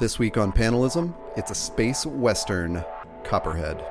[0.00, 2.84] This week on Panelism, it's a space western,
[3.24, 3.84] Copperhead.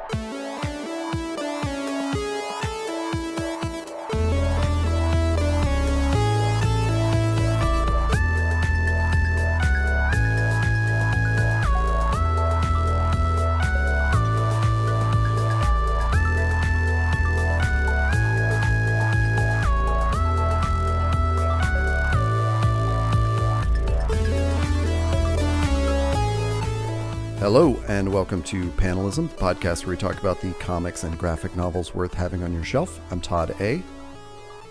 [27.88, 31.96] And welcome to Panelism, the podcast where we talk about the comics and graphic novels
[31.96, 33.00] worth having on your shelf.
[33.12, 33.82] I'm Todd A.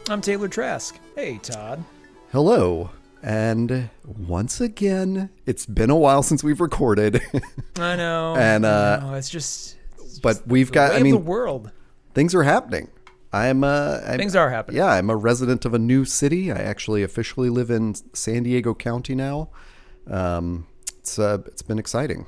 [0.08, 0.98] I'm Taylor Trask.
[1.14, 1.82] Hey, Todd.
[2.32, 2.90] Hello,
[3.22, 7.22] and once again, it's been a while since we've recorded.
[7.78, 8.36] I know.
[8.36, 11.20] And, I uh, know, it's just, it's but just we've the got- I mean- the
[11.20, 11.70] world.
[12.14, 12.88] Things are happening.
[13.32, 14.78] I'm, uh, I'm, Things are happening.
[14.78, 16.50] yeah, I'm a resident of a new city.
[16.50, 19.50] I actually officially live in San Diego County now.
[20.06, 20.66] Um,
[20.98, 22.24] it's, uh, it's been exciting.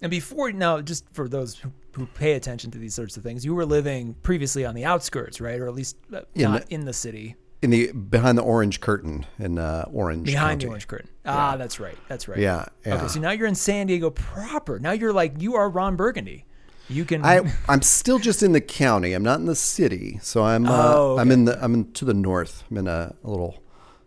[0.00, 3.44] And before now, just for those who, who pay attention to these sorts of things,
[3.44, 6.74] you were living previously on the outskirts, right, or at least uh, In not the-
[6.74, 10.64] in the city, In the behind the orange curtain in uh, Orange behind County.
[10.66, 11.08] the orange curtain.
[11.26, 11.98] Ah, that's right.
[12.08, 12.38] That's right.
[12.38, 12.94] Yeah, yeah.
[12.96, 14.78] Okay, so now you're in San Diego proper.
[14.78, 16.44] Now you're like you are Ron Burgundy.
[16.88, 17.24] You can.
[17.24, 19.12] I I'm still just in the county.
[19.12, 20.20] I'm not in the city.
[20.22, 22.62] So I'm uh, Oh, I'm in the I'm in, to the north.
[22.70, 23.62] I'm in a, a little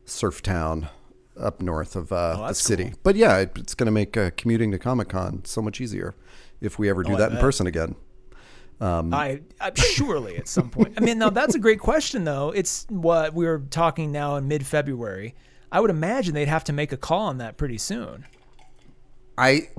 [0.06, 0.88] surf town
[1.42, 2.86] up north of uh, the Oh, that's city.
[2.86, 3.00] cool.
[3.04, 6.16] But yeah, it, it's going to make uh, commuting to Comic Con so much easier
[6.62, 7.96] if we ever do Oh, that in person again.
[8.80, 10.94] I, I surely at some point.
[10.98, 12.50] I mean, now that's a great question, though.
[12.50, 15.36] It's what we were talking now in mid-February.
[15.72, 18.26] I would imagine they'd have to make a call on that pretty soon.
[19.38, 19.70] I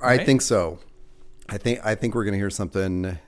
[0.00, 0.26] I Right?
[0.26, 0.78] think so.
[1.48, 3.18] I think I think we're going to hear something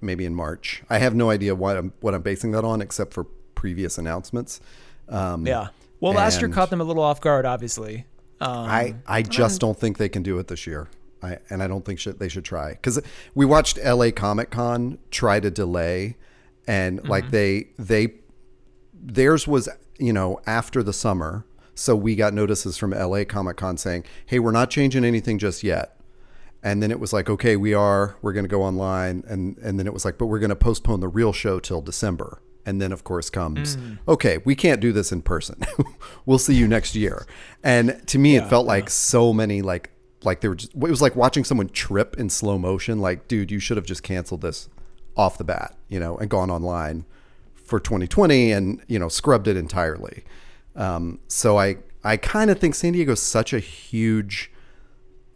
[0.00, 0.82] maybe in March.
[0.90, 3.24] I have no idea what I'm what I'm basing that on except for
[3.54, 4.60] previous announcements.
[5.08, 5.68] Um, Yeah.
[6.00, 8.06] Well, last year caught them a little off guard, obviously.
[8.40, 10.88] Um, I, I just don't think they can do it this year.
[11.22, 13.00] I, and I don't think should, they should try because
[13.34, 16.16] we watched LA Comic Con try to delay,
[16.66, 18.14] and like they they
[18.94, 19.68] theirs was
[19.98, 24.38] you know after the summer, so we got notices from LA Comic Con saying, "Hey,
[24.38, 25.96] we're not changing anything just yet."
[26.62, 28.16] And then it was like, "Okay, we are.
[28.22, 30.56] We're going to go online," and and then it was like, "But we're going to
[30.56, 34.92] postpone the real show till December." And then of course comes, "Okay, we can't do
[34.92, 35.62] this in person.
[36.26, 37.26] we'll see you next year."
[37.64, 39.90] And to me, it felt like so many like
[40.22, 42.98] like they were just, it was like watching someone trip in slow motion.
[43.00, 44.68] Like, dude, you should have just canceled this
[45.16, 47.04] off the bat, you know, and gone online
[47.54, 50.24] for 2020 and you know scrubbed it entirely.
[50.76, 54.50] Um, so I I kind of think San Diego is such a huge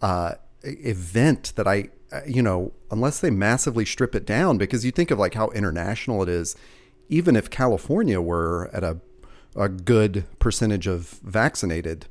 [0.00, 4.90] uh, event that I uh, you know unless they massively strip it down because you
[4.90, 6.56] think of like how international it is.
[7.12, 8.98] Even if California were at a
[9.54, 12.06] a good percentage of vaccinated,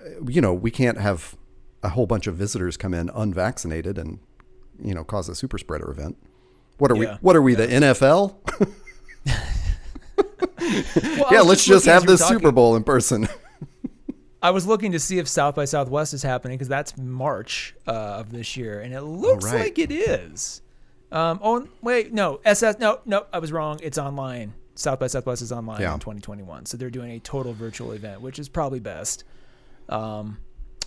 [0.00, 1.36] uh, you know, we can't have
[1.82, 4.20] a whole bunch of visitors come in unvaccinated and
[4.80, 6.16] you know cause a super spreader event.
[6.78, 7.06] What are we?
[7.06, 7.56] What are we?
[7.56, 8.36] The NFL?
[11.18, 13.28] well, yeah, let's just as have this the Super Bowl in person.
[14.42, 17.90] I was looking to see if South by Southwest is happening because that's March uh,
[17.90, 19.60] of this year, and it looks right.
[19.62, 20.62] like it is.
[21.10, 23.80] Um, oh wait, no, SS, no, no, I was wrong.
[23.82, 24.54] It's online.
[24.74, 25.94] South by Southwest is online Yeah.
[25.94, 29.24] in 2021, so they're doing a total virtual event, which is probably best.
[29.88, 30.38] Um,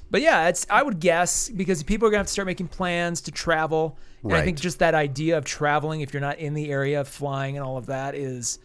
[0.10, 3.22] but yeah, it's I would guess because people are gonna have to start making plans
[3.22, 6.70] to travel, and I think just that idea of traveling if you're not in the
[6.72, 8.60] area, flying and all of that is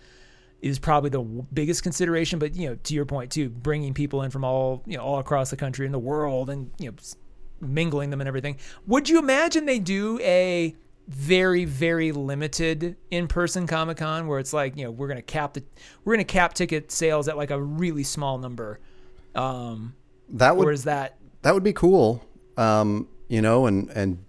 [0.62, 2.38] is probably the w- biggest consideration.
[2.38, 5.18] But you know, to your point too, bringing people in from all you know all
[5.18, 6.96] across the country and the world, and you know,
[7.60, 8.56] mingling them and everything.
[8.86, 10.74] Would you imagine they do a
[11.08, 15.62] very very limited in-person Comic Con where it's like you know we're gonna cap the
[16.04, 18.80] we're gonna cap ticket sales at like a really small number,
[19.34, 19.94] um,
[20.30, 22.24] That would or is that that would be cool.
[22.56, 24.24] Um, you know, and and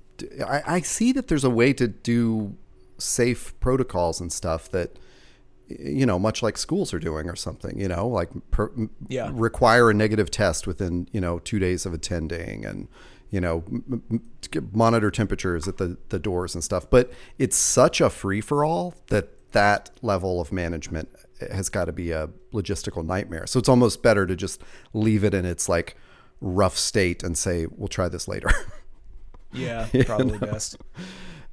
[0.46, 2.56] I, I see that there's a way to do
[3.00, 4.98] safe protocols and stuff that
[5.70, 7.78] you know, much like schools are doing or something.
[7.80, 8.72] You know, like per,
[9.10, 9.30] Yeah.
[9.34, 12.88] require a negative test within you know two days of attending and.
[13.30, 16.90] You know, m- m- monitor temperatures at the, the doors and stuff.
[16.90, 21.10] But it's such a free for all that that level of management
[21.42, 23.46] eh, has got to be a logistical nightmare.
[23.48, 24.62] So it's almost better to just
[24.94, 25.96] leave it in its like
[26.42, 28.50] rough state and say we'll try this later.
[29.54, 30.78] Yeah, probably best.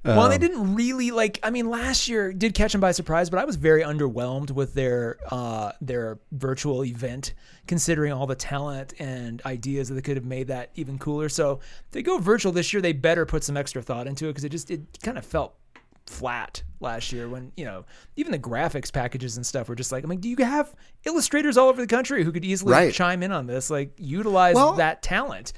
[0.04, 1.38] Well, they didn't really like.
[1.42, 4.74] I mean, last year did catch them by surprise, but I was very underwhelmed with
[4.74, 7.34] their uh, their virtual event,
[7.66, 11.28] considering all the talent and ideas that they could have made that even cooler.
[11.28, 14.30] So if they go virtual this year, they better put some extra thought into it
[14.30, 15.54] because it just it kind of felt
[16.06, 17.82] flat last year when you know
[18.14, 20.74] even the graphics packages and stuff were just like I mean, do you have
[21.04, 22.92] illustrators all over the country who could easily Right.
[22.92, 23.70] chime in on this?
[23.70, 25.54] Like utilize Well, that talent.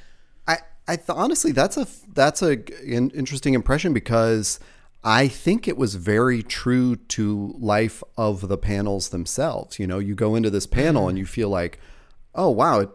[0.88, 2.52] I th- honestly, that's a that's a
[2.86, 4.60] an interesting impression because
[5.04, 9.78] I think it was very true to life of the panels themselves.
[9.78, 11.78] You know, you go into this panel and you feel like,
[12.34, 12.90] oh wow, it,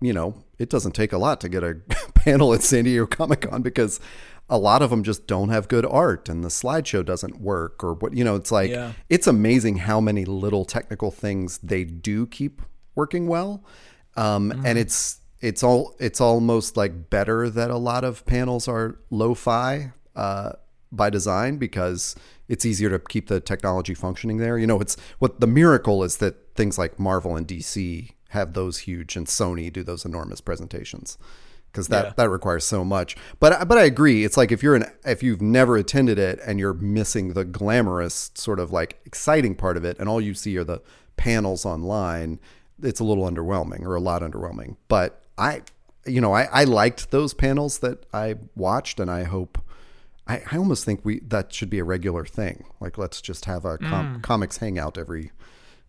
[0.00, 1.74] you know, it doesn't take a lot to get a
[2.14, 4.00] panel at San Diego Comic Con because
[4.48, 7.94] a lot of them just don't have good art and the slideshow doesn't work or
[7.94, 8.92] what you know it's like Yeah.
[9.08, 12.62] it's amazing how many little technical things they do keep
[12.94, 13.64] working well
[14.16, 18.98] um, and it's it's all it's almost like better that a lot of panels are
[19.10, 20.52] lo-fi uh,
[20.90, 22.14] by design because
[22.48, 26.18] it's easier to keep the technology functioning there you know it's what the miracle is
[26.18, 31.18] that things like marvel and dc have those huge and sony do those enormous presentations
[31.72, 32.12] because that Yeah.
[32.16, 33.16] that requires so much.
[33.38, 34.24] But but I agree.
[34.24, 38.30] It's like if you're an if you've never attended it and you're missing the glamorous
[38.34, 40.80] sort of like exciting part of it, and all you see are the
[41.18, 42.40] panels online,
[42.82, 44.76] it's a little underwhelming or a lot underwhelming.
[44.88, 45.62] But I,
[46.06, 49.58] you know, I, I liked those panels that I watched, and I hope.
[50.28, 52.64] I, I almost think we that should be a regular thing.
[52.80, 55.30] Like let's just have a com- comics hangout every,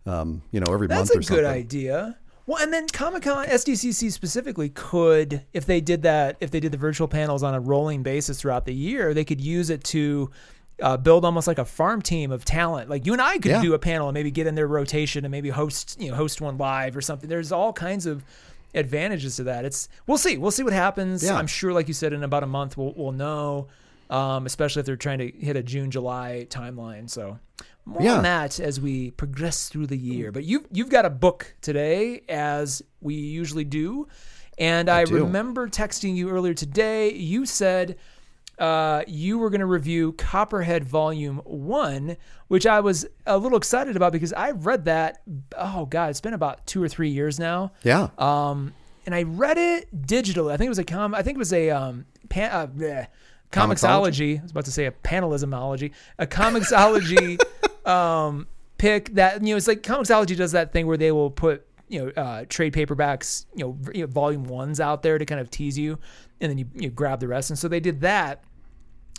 [0.06, 0.90] um, you know, every Mm.
[0.90, 2.18] That's month a or good idea.
[2.46, 6.70] Well, and then Comic Con SDCC specifically could, if they did that, if they did
[6.72, 10.30] the virtual panels on a rolling basis throughout the year, they could use it to
[10.80, 12.88] uh, build almost like a farm team of talent.
[12.88, 13.60] Like you and I could Yeah.
[13.60, 16.40] do a panel and maybe get in their rotation and maybe host, you know, host
[16.40, 17.28] one live or something.
[17.28, 18.24] There's all kinds of
[18.74, 19.64] advantages to that.
[19.64, 21.24] It's we'll see, we'll see what happens.
[21.24, 21.36] Yeah.
[21.36, 23.68] I'm sure, like you said, in about a month we'll we'll know.
[24.10, 27.10] Um, especially if they're trying to hit a June July timeline.
[27.10, 27.38] So
[27.84, 28.16] more Yeah.
[28.16, 30.32] on that as we progress through the year.
[30.32, 34.08] But you've you've got a book today, as we usually do,
[34.58, 35.14] and I, do.
[35.24, 37.12] remember texting you earlier today.
[37.12, 37.96] You said
[38.58, 42.16] uh, you were going to review Copperhead Volume One,
[42.48, 45.22] which I was a little excited about because I read that.
[45.56, 47.72] Oh God, it's been about two or three years now.
[47.82, 48.08] Yeah.
[48.18, 48.74] Um,
[49.06, 50.52] and I read it digitally.
[50.52, 51.14] I think it was a com.
[51.14, 53.06] I think it was a um, pan, uh, bleh,
[53.52, 54.38] Comixology.
[54.38, 57.38] I was about to say a panelismology, a Comixology
[57.88, 58.46] um,
[58.76, 59.56] pick that you know.
[59.56, 63.46] It's like Comixology does that thing where they will put you know uh, trade paperbacks,
[63.54, 65.98] you know, you know, volume ones out there to kind of tease you,
[66.40, 67.50] and then you, you grab the rest.
[67.50, 68.44] And so they did that.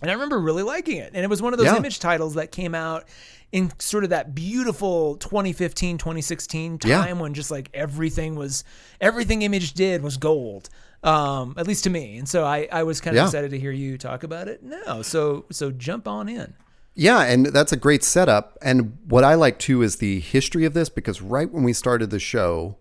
[0.01, 1.11] And I remember really liking it.
[1.13, 1.77] And it was one of those Yeah.
[1.77, 3.05] image titles that came out
[3.51, 7.11] in sort of that beautiful 2015, 2016 time Yeah.
[7.13, 8.63] when just like everything was,
[9.01, 10.69] everything Image did was gold.
[11.01, 12.17] Um, at least to me.
[12.17, 13.25] And so I, I was kind of Yeah.
[13.25, 14.61] excited to hear you talk about it.
[14.61, 15.01] No.
[15.01, 16.53] So, so jump on in.
[16.93, 18.57] Yeah, and that's a great setup.
[18.61, 22.09] And what I like too is the history of this because right when we started
[22.09, 22.75] the show,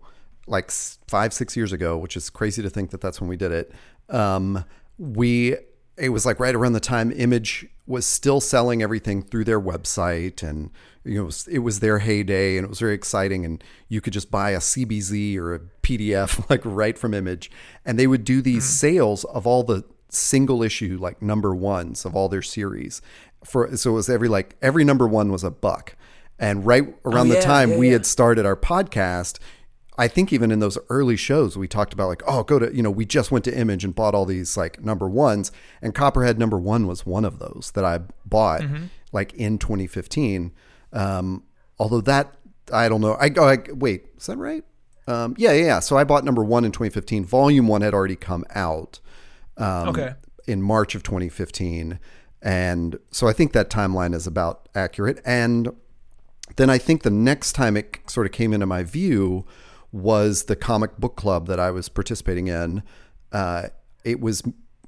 [0.47, 0.69] like
[1.07, 3.71] five, six years ago, which is crazy to think that that's when we did it,
[4.09, 4.65] um,
[4.97, 5.55] we
[5.99, 10.41] it was like right around the time Image was still selling everything through their website,
[10.41, 10.71] and
[11.03, 14.01] you know it was, it was their heyday, and it was very exciting, and you
[14.01, 17.51] could just buy a CBZ or a PDF like right from Image,
[17.85, 18.67] and they would do these mm.
[18.67, 22.99] sales of all the single issue like number ones of all their series
[23.43, 25.95] for so it was every like every number one was a buck.
[26.41, 27.93] And right oh, around the yeah, time yeah, we yeah.
[27.93, 29.39] had started our podcast
[29.99, 32.81] i think even in those early shows we talked about like oh go to you
[32.81, 35.51] know we just went to image and bought all these like number ones
[35.81, 38.85] and copperhead number one was one of those that i bought Mm-hmm.
[39.11, 40.51] like in 2015
[40.93, 41.43] um
[41.77, 42.33] although that
[42.73, 44.63] i don't know i go I, wait is that right
[45.07, 48.15] um yeah yeah yeah so i bought number one in 2015 volume one had already
[48.15, 48.99] come out
[49.57, 50.13] um, Okay.
[50.47, 51.99] in March of 2015.
[52.41, 55.19] And so I think that timeline is about accurate.
[55.25, 55.67] And
[56.55, 59.45] then I think the next time it sort of came into my view
[59.91, 62.83] was the comic book club that I was participating in.
[63.31, 63.67] Uh,
[64.03, 64.43] it was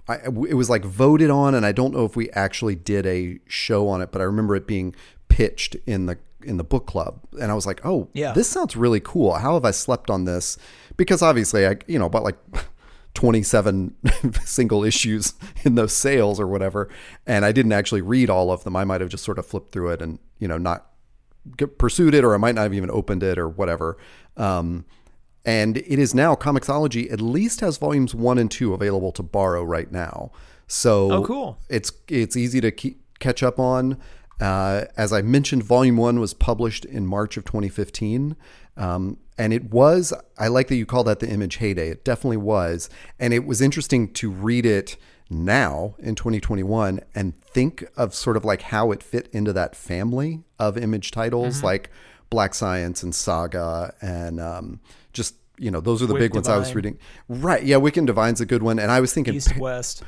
[0.07, 3.39] I, it was like voted on, and I don't know if we actually did a
[3.47, 4.95] show on it, but I remember it being
[5.29, 8.31] pitched in the in the book club, and I was like, oh, Yeah.
[8.33, 9.33] this sounds really cool.
[9.35, 10.57] How have I slept on this?
[10.97, 12.37] Because obviously, I you know bought like
[13.13, 13.95] 27
[14.45, 16.89] single issues in those sales or whatever,
[17.27, 18.75] and I didn't actually read all of them.
[18.75, 20.87] I might have just sort of flipped through it and you know not
[21.77, 23.97] pursued it, or I might not have even opened it or whatever.
[24.37, 24.85] Um,
[25.43, 29.63] and it is now Comixology at least has volumes one and two available to borrow
[29.63, 30.31] right now.
[30.67, 31.57] So Oh, cool.
[31.69, 33.97] It's it's easy to keep, catch up on.
[34.39, 38.35] Uh, as I mentioned, volume one was published in March of 2015.
[38.77, 41.89] Um, and it was, I like that you call that the image heyday.
[41.89, 42.89] It definitely was.
[43.19, 44.97] And it was interesting to read it
[45.29, 50.43] now in 2021 and think of sort of like how it fit into that family
[50.59, 51.65] of image titles Mm-hmm.
[51.65, 51.89] like
[52.29, 54.79] Black Science and Saga and um,
[55.11, 56.97] just, you know, those are the Wick big ones I was reading.
[57.27, 57.63] Right.
[57.63, 57.77] Yeah.
[57.77, 58.79] Wick and Divine's a good one.
[58.79, 60.03] And I was thinking, East West.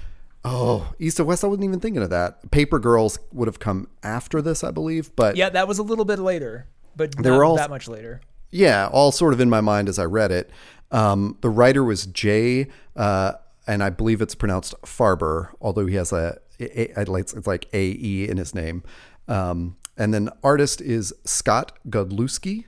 [0.45, 2.49] oh, East of West, I wasn't even thinking of that.
[2.51, 5.13] Paper Girls would have come after this, I believe.
[5.15, 7.87] But Yeah, that was a little bit later, but They not were all- that much
[7.87, 8.21] later.
[8.53, 10.51] Yeah, all sort of in my mind as I read it.
[10.91, 13.33] Um, the writer was Jay uh,
[13.65, 17.83] and I believe it's pronounced Faerber, although he has a, a, a it's like A
[17.83, 18.83] E in his name.
[19.27, 22.65] Um, and then artist is Scott Godlewski.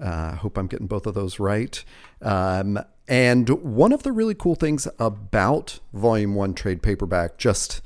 [0.00, 1.84] I uh, hope I'm getting both of those right.
[2.20, 7.80] Um, and one of the really cool things about Volume 1 trade paperback, just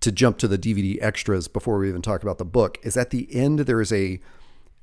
[0.00, 3.10] to jump to the DVD extras before we even talk about the book, is at
[3.10, 4.20] the end there is a,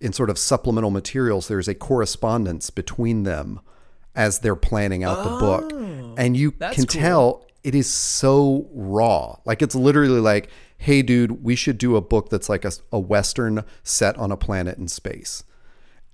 [0.01, 3.59] in sort of supplemental materials, there's a correspondence between them
[4.15, 5.71] as they're planning out the book.
[5.73, 6.85] Oh, And you can cool.
[6.85, 9.37] tell it is so raw.
[9.45, 12.99] Like it's literally like, hey, dude, we should do a book that's like a, a
[12.99, 15.43] Western set on a planet in space.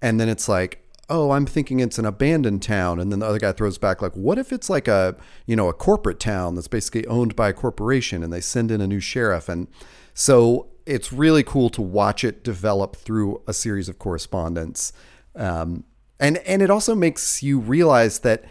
[0.01, 3.00] And then it's like, oh, I'm thinking it's an abandoned town.
[3.00, 5.15] And then the other guy throws back, like, what if it's like a,
[5.46, 8.82] you know, a corporate town that's basically owned by a corporation and they send in
[8.82, 9.48] a new sheriff?
[9.48, 9.68] And
[10.15, 14.94] so it's really cool to watch it develop through a series of correspondence.
[15.36, 15.84] Um,
[16.20, 18.46] and, and it also makes you realize that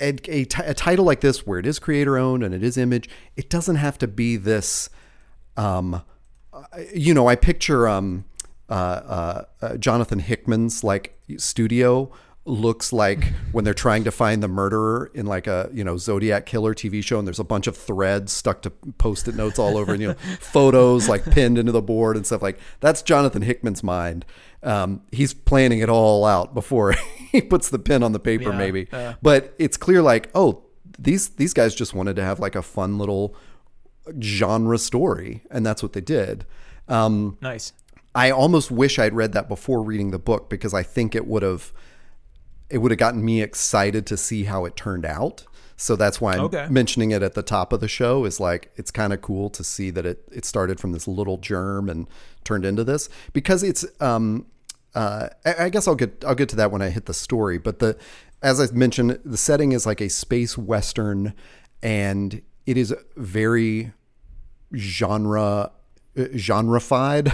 [0.00, 3.48] a, a, title like this, where it is creator owned and it is image, it
[3.50, 4.88] doesn't have to be this.
[5.56, 6.02] Um,
[6.94, 8.24] you know, I picture um,
[8.68, 12.10] uh, uh, uh, Jonathan Hickman's like studio
[12.44, 16.44] looks like when they're trying to find the murderer in like a you know Zodiac
[16.46, 19.92] killer TV show, and there's a bunch of threads stuck to post-it notes all over,
[19.92, 23.82] and you know photos like pinned into the board and stuff like that's Jonathan Hickman's
[23.82, 24.24] mind.
[24.64, 26.92] Um, he's planning it all out before
[27.32, 28.88] he puts the pen on the paper, Yeah, maybe.
[28.92, 29.14] yeah.
[29.20, 30.62] But it's clear, like, oh,
[30.98, 33.36] these these guys just wanted to have like a fun little
[34.20, 36.44] genre story, and that's what they did.
[36.88, 37.72] Um, Nice.
[38.14, 41.42] I almost wish I'd read that before reading the book because I think it would
[41.42, 41.72] have
[42.72, 45.44] it would have gotten me excited to see how it turned out.
[45.76, 46.66] So that's why I'm Okay.
[46.70, 49.62] mentioning it at the top of the show is like it's kind of cool to
[49.64, 52.06] see that it it started from this little germ and
[52.44, 54.46] turned into this because it's um
[54.94, 57.58] uh I I guess I'll get I'll get to that when I hit the story
[57.58, 57.96] but the
[58.42, 61.34] as I mentioned the setting is like a space western
[61.82, 63.92] and it is very
[64.76, 65.72] genre
[66.16, 67.32] genrefied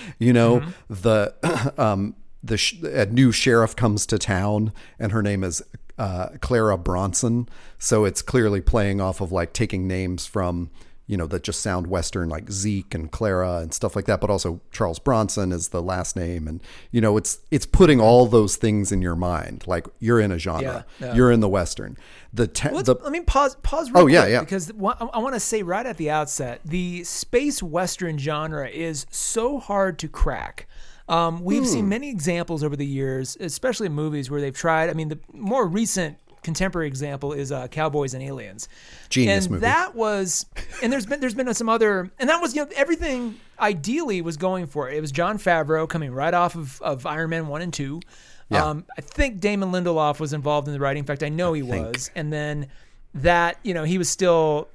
[0.18, 1.34] you know the
[1.78, 5.62] um the sh- a new sheriff comes to town and her name is
[5.98, 10.70] uh, Clara Bronson so it's clearly playing off of like taking names from
[11.06, 14.30] you know that just sound western like Zeke and Clara and stuff like that but
[14.30, 18.56] also Charles Bronson is the last name and you know it's it's putting all those
[18.56, 21.14] things in your mind like you're in a genre Yeah, yeah.
[21.14, 21.96] you're in the western
[22.32, 23.56] the, te- Let's, the let me pause.
[23.56, 23.90] Pause.
[23.90, 24.40] Real Oh, yeah, quick, yeah.
[24.40, 29.58] Because I want to say right at the outset, the space western genre is so
[29.58, 30.66] hard to crack.
[31.08, 31.68] Um, we've Hmm.
[31.68, 34.88] seen many examples over the years, especially in movies where they've tried.
[34.90, 38.68] I mean, the more recent contemporary example is uh, Cowboys and Aliens.
[39.10, 39.60] Genius and movie.
[39.62, 40.46] that was,
[40.82, 44.36] and there's been there's been some other, and that was you know everything ideally was
[44.36, 44.96] going for it.
[44.96, 48.00] It was Jon Favreau coming right off of, of Iron Man one and two.
[48.48, 48.64] Yeah.
[48.66, 51.00] Um, I think Damon Lindelof was involved in the writing.
[51.02, 52.10] In fact, I know he was.
[52.14, 52.66] And then
[53.14, 54.68] that, you know, he was still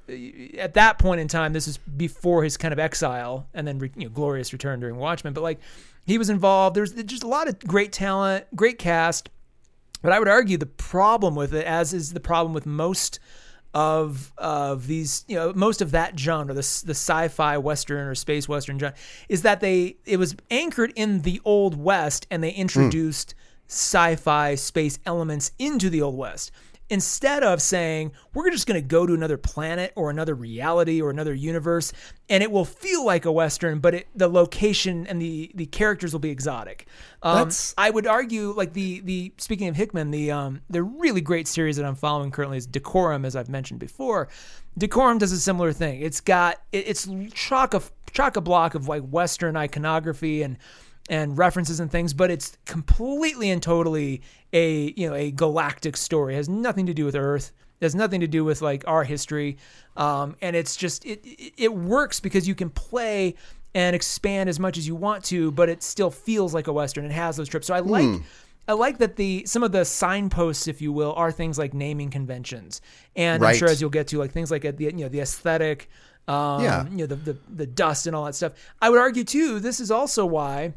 [0.58, 1.52] at that point in time.
[1.52, 5.32] This is before his kind of exile, and then you know, glorious return during Watchmen.
[5.32, 5.60] But like,
[6.08, 6.74] he was involved.
[6.74, 9.28] There's just a lot of great talent, great cast.
[10.02, 13.18] But I would argue the problem with it, as is the problem with most
[13.74, 18.48] of of these, you know, most of that genre, the the sci-fi western or space
[18.48, 18.96] western genre,
[19.28, 22.62] is that they it was anchored in the old west, and they hmm.
[22.62, 23.34] introduced
[23.66, 26.50] sci-fi space elements into the old west.
[26.90, 31.10] Instead of saying we're just going to go to another planet or another reality or
[31.10, 31.92] another universe,
[32.28, 36.12] and it will feel like a western, but it, the location and the the characters
[36.12, 36.86] will be exotic.
[37.22, 41.46] Um, I would argue, like the the speaking of Hickman, the um the really great
[41.46, 44.28] series that I'm following currently is Decorum, as I've mentioned before.
[44.76, 46.00] Decorum does a similar thing.
[46.00, 50.56] It's got it, it's chock of chock a block of like Western iconography and
[51.08, 54.22] and references and things, but it's completely and totally
[54.52, 56.34] a you know a galactic story.
[56.34, 57.52] It has nothing to do with Earth.
[57.80, 59.56] It has nothing to do with like our history,
[59.96, 61.24] um, and it's just it
[61.56, 63.34] it works because you can play
[63.74, 67.04] and expand as much as you want to, but it still feels like a western.
[67.04, 67.66] It has those trips.
[67.66, 68.20] So I like.
[68.66, 72.10] I like that the some of the signposts, if you will, are things like naming
[72.10, 72.82] conventions,
[73.16, 75.88] and I'm sure as you'll get to, like things like the you know the aesthetic,
[76.26, 76.86] um, Yeah.
[76.86, 78.52] you know the, the the dust and all that stuff.
[78.82, 79.58] I would argue too.
[79.58, 80.74] This is also why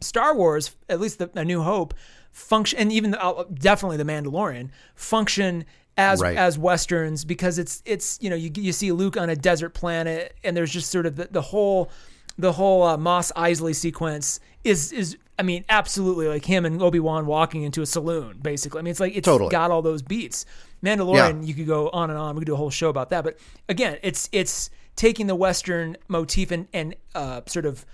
[0.00, 1.94] Star Wars, at least the A New Hope,
[2.32, 5.64] function, and even the, uh, definitely the Mandalorian function
[5.96, 6.36] as Right.
[6.36, 10.34] as westerns because it's it's you know you you see Luke on a desert planet
[10.44, 11.90] and there's just sort of the, the whole
[12.38, 17.00] the whole uh, Mos Eisley sequence is is I mean absolutely like him and Obi
[17.00, 18.78] Wan walking into a saloon basically.
[18.78, 19.50] I mean it's like it's Totally.
[19.50, 20.46] got all those beats.
[20.84, 22.36] Mandalorian, you could go on and on.
[22.36, 23.24] We could do a whole show about that.
[23.24, 23.36] But
[23.68, 27.84] again, it's it's taking the Western motif and and uh, sort of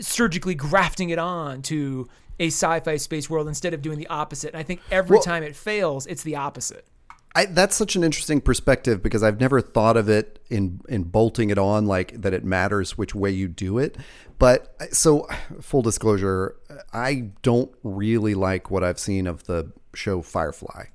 [0.00, 2.08] surgically grafting it on to
[2.40, 4.52] a sci-fi space world instead of doing the opposite.
[4.52, 6.86] And I think every Well- time it fails, it's the opposite.
[7.34, 11.50] I, that's such an interesting perspective because I've never thought of it in in bolting
[11.50, 13.96] it on like that it matters which way you do it.
[14.38, 15.28] But uh, so
[15.60, 16.56] full disclosure,
[16.92, 20.86] I don't really like what I've seen of the show Firefly.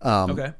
[0.00, 0.52] Um, Okay.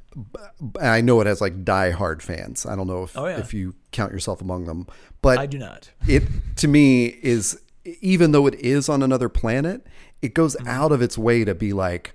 [0.80, 2.66] I know it has like die-hard fans.
[2.66, 3.38] I don't know if Oh, yeah.
[3.38, 4.86] if you count yourself among them,
[5.22, 5.90] but I do not.
[6.08, 6.24] it
[6.56, 7.60] to me is
[8.00, 9.86] even though it is on another planet,
[10.20, 10.68] it goes Mm-hmm.
[10.68, 12.14] out of its way to be like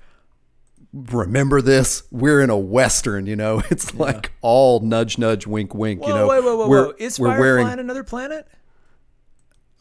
[0.93, 5.99] remember this we're in a western you know it's like all nudge nudge wink wink
[6.01, 6.93] Whoa, you know wait, whoa, whoa, we're, whoa!
[6.99, 8.47] Is we're wearing on another planet?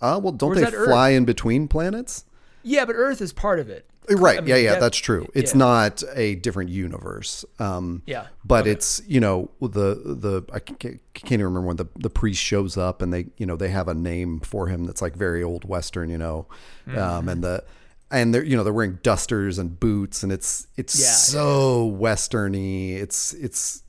[0.00, 0.88] uh well don't they that Earth?
[0.88, 2.24] fly in between planets
[2.62, 3.90] Yeah, but Earth is part of it.
[4.10, 4.38] Right.
[4.38, 5.28] I mean, yeah yeah that- that's true.
[5.34, 5.58] It's yeah.
[5.58, 7.44] not a different universe.
[7.58, 11.86] Um Yeah, but it's you know the the I can't, can't even remember when the
[11.96, 15.00] the priest shows up and they you know they have a name for him that's
[15.02, 16.46] like very old western you know.
[16.88, 16.98] Mm-hmm.
[16.98, 17.64] um and the
[18.10, 22.94] and they're you know they're wearing dusters and boots and it's it's Yeah, so westerny.
[22.94, 23.82] It's it's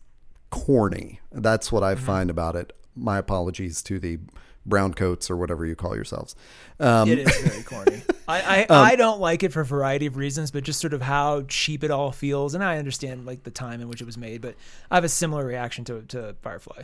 [0.49, 1.19] corny.
[1.31, 2.01] That's what Mm-hmm.
[2.03, 2.73] i find about it.
[2.95, 4.19] My apologies to the
[4.65, 6.35] brown coats or whatever you call yourselves
[6.79, 8.01] um It is very corny.
[8.27, 11.01] I I, I don't like it for a variety of reasons, but just sort of
[11.01, 12.55] how cheap it all feels.
[12.55, 14.55] And I understand like the time in which it was made, but
[14.89, 16.83] I have a similar reaction to to Firefly.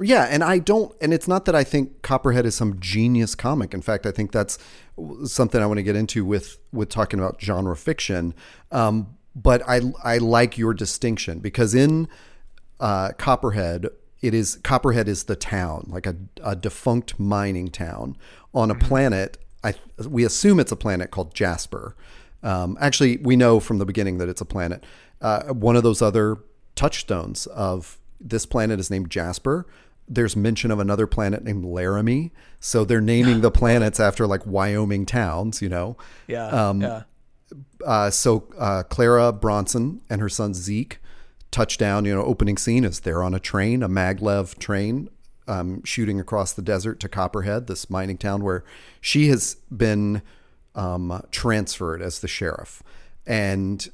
[0.00, 3.74] Yeah, and I don't, and it's not that I think Copperhead is some genius comic.
[3.74, 4.56] In fact, I think that's
[5.24, 8.34] something I want to get into with with talking about genre fiction.
[8.70, 12.08] Um, but I I like your distinction because in
[12.80, 13.88] uh, Copperhead,
[14.20, 18.16] it is Copperhead is the town, like a, a defunct mining town
[18.54, 19.38] on a planet.
[19.64, 19.74] I
[20.08, 21.94] we assume it's a planet called Jasper.
[22.42, 24.84] Um, actually, we know from the beginning that it's a planet.
[25.20, 26.36] Uh, one of those other
[26.76, 29.66] touchstones of this planet is named Jasper.
[30.08, 35.04] There's mention of another planet named Laramie, so they're naming the planets after like Wyoming
[35.06, 35.60] towns.
[35.60, 35.96] You know,
[36.28, 37.02] Yeah, Um, yeah.
[37.84, 40.98] uh, so uh, Clara Bronson and her son Zeke
[41.50, 42.04] touchdown.
[42.04, 45.08] You know, opening scene is they're on a train, a maglev train,
[45.46, 48.64] um, shooting across the desert to Copperhead, this mining town where
[49.00, 50.22] she has been
[50.74, 52.82] um, transferred as the sheriff,
[53.26, 53.90] and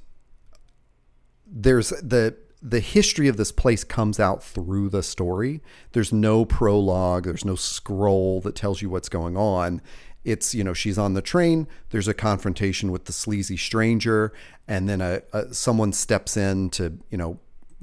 [1.47, 5.61] there's the the history of this place comes out through the story.
[5.93, 9.83] There's no prologue, there's no scroll that tells you what's going on.
[10.25, 14.33] It's, you know, she's on the train, there's a confrontation with the sleazy stranger,
[14.67, 17.39] and then a, a someone steps in to, you know,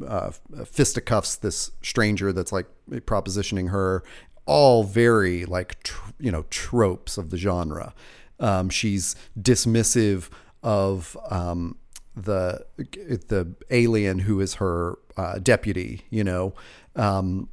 [0.07, 0.31] uh,
[0.65, 4.03] fisticuffs this stranger that's like propositioning her.
[4.47, 7.93] All very like, tr- you know, tropes of the genre.
[8.39, 10.29] Um, she's dismissive
[10.63, 11.77] of um,
[12.15, 16.53] the the alien who is her uh, deputy, you know.
[16.95, 17.49] Um,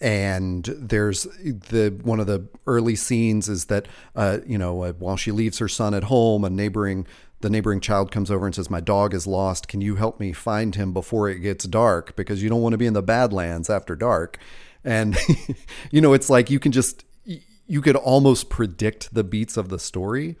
[0.00, 5.16] and there's the one of the early scenes is that uh, you know uh, while
[5.16, 7.06] she leaves her son at home, a neighboring
[7.40, 9.68] the neighboring child comes over and says, "My dog is lost.
[9.68, 12.14] Can you help me find him before it gets dark?
[12.14, 14.38] Because you don't want to be in the Badlands after dark."
[14.84, 15.16] And
[15.90, 17.04] you know, it's like you can just
[17.66, 20.36] you could almost predict the beats of the story,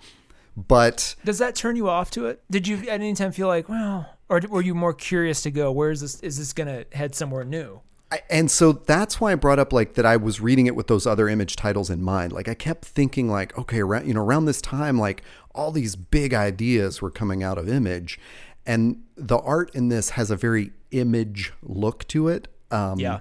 [0.56, 2.42] but Does that turn you off to it?
[2.50, 5.72] Did you at any time feel like, well, or were you more curious to go,
[5.72, 6.20] where is this?
[6.20, 7.80] Is this going to head somewhere new?
[8.12, 10.86] I, and so that's why I brought up like that I was reading it with
[10.86, 12.32] those other image titles in mind.
[12.32, 15.22] Like I kept thinking like, okay, around you know around this time, like
[15.54, 18.20] all these big ideas were coming out of image,
[18.66, 22.48] and the art in this has a very image look to it.
[22.70, 23.20] Um, Yeah.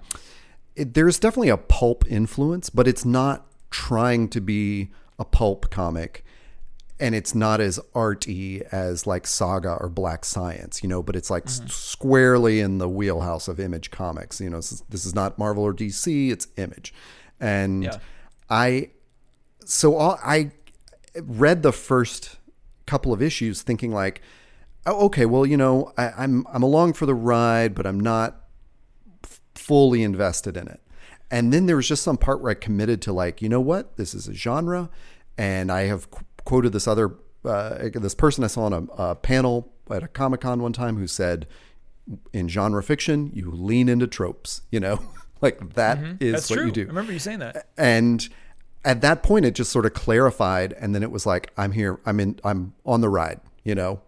[0.76, 6.26] it, there's definitely a pulp influence, but it's not trying to be a pulp comic.
[7.02, 11.30] And it's not as arty as like Saga or Black Science, you know, but it's
[11.30, 11.68] like s- mm-hmm.
[11.68, 14.40] squarely in the wheelhouse of Image Comics.
[14.40, 16.94] You know, this is, this is not Marvel or DC, it's Image.
[17.40, 17.98] And Yeah.
[18.50, 18.92] I,
[19.66, 20.52] so all, I
[21.24, 22.38] read the first
[22.86, 24.22] couple of issues thinking like,
[24.86, 28.42] oh, okay, well, you know, I, I'm I'm along for the ride, but I'm not
[29.24, 30.82] f- fully invested in it.
[31.30, 33.96] And then there was just some part where I committed to like, you know what,
[33.98, 34.90] this is a genre,
[35.38, 36.08] and I have
[36.46, 40.42] quoted this other uh, this person I saw on a, a panel at a Comic
[40.42, 41.48] Con one time who said,
[42.34, 44.62] in genre fiction, you lean into tropes.
[44.72, 45.00] You know,
[45.42, 46.32] like that is Mm-hmm.
[46.32, 46.66] That's what true.
[46.68, 47.68] you do I remember you saying that.
[47.78, 48.28] and
[48.84, 52.00] at that point it just sort of clarified and then it was like i'm here
[52.08, 54.02] i'm in i'm on the ride you know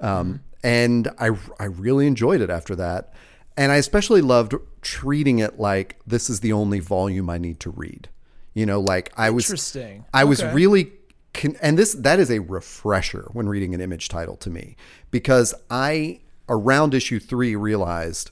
[0.00, 3.14] um, and i i really enjoyed it after that
[3.56, 7.70] and i especially loved treating it like this is the only volume i need to
[7.70, 8.10] read
[8.52, 10.04] you know like i was Interesting.
[10.12, 10.52] i was Okay.
[10.52, 10.92] really
[11.34, 14.76] con- and this that is a refresher when reading an image title to me
[15.10, 18.30] because i around issue 3 realized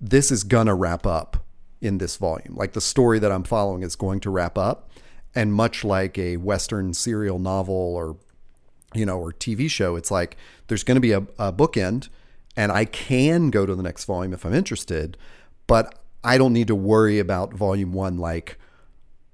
[0.00, 1.44] this is gonna wrap up
[1.84, 2.54] in this volume.
[2.56, 4.90] Like the story that I'm following is going to wrap up.
[5.34, 8.16] And much like a Western serial novel or,
[8.94, 10.36] you know, or TV show, it's like
[10.68, 12.08] there's going to be a, a bookend
[12.56, 15.16] and I can go to the next volume if I'm interested,
[15.66, 18.58] but I don't need to worry about volume one like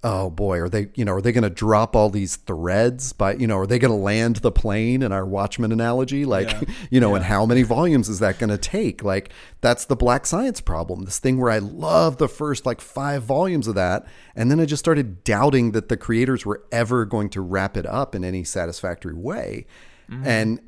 [0.02, 3.34] oh boy, are they, you know, are they going to drop all these threads by,
[3.34, 6.24] you know, are they going to land the plane in our Watchmen analogy?
[6.24, 6.74] Like, yeah.
[6.90, 7.16] you know, yeah.
[7.16, 9.04] and how many volumes is that going to take?
[9.04, 11.04] Like, that's the black science problem.
[11.04, 14.06] This thing where I love the first like five volumes of that.
[14.34, 17.84] And then I just started doubting that the creators were ever going to wrap it
[17.84, 19.66] up in any satisfactory way.
[20.10, 20.26] Mm-hmm.
[20.26, 20.60] And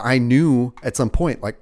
[0.00, 1.58] I knew at some point, like,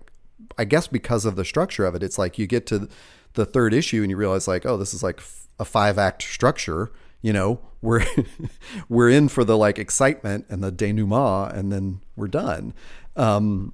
[0.59, 2.88] I guess because of the structure of it, it's like you get to
[3.33, 5.20] the third issue and you realize, like, oh, this is like
[5.59, 6.90] a five act structure
[7.23, 8.05] you know we're
[8.88, 12.75] we're in for the like excitement and the denouement and then we're done.
[13.14, 13.73] Um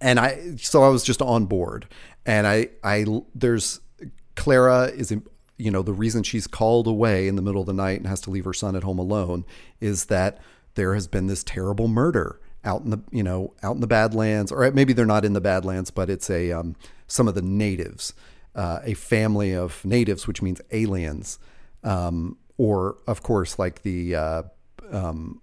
[0.00, 1.86] and i so i was just on board.
[2.26, 3.80] And i i there's
[4.34, 5.14] clara is
[5.56, 8.20] you know the reason she's called away in the middle of the night and has
[8.22, 9.44] to leave her son at home alone
[9.80, 10.38] is that
[10.74, 14.52] there has been this terrible murder out in the you know out in the badlands
[14.52, 18.12] or maybe they're not in the badlands but it's a um, some of the natives
[18.58, 21.38] uh, a family of natives, which means aliens,
[21.84, 24.42] um, or of course, like the uh,
[24.90, 25.40] um,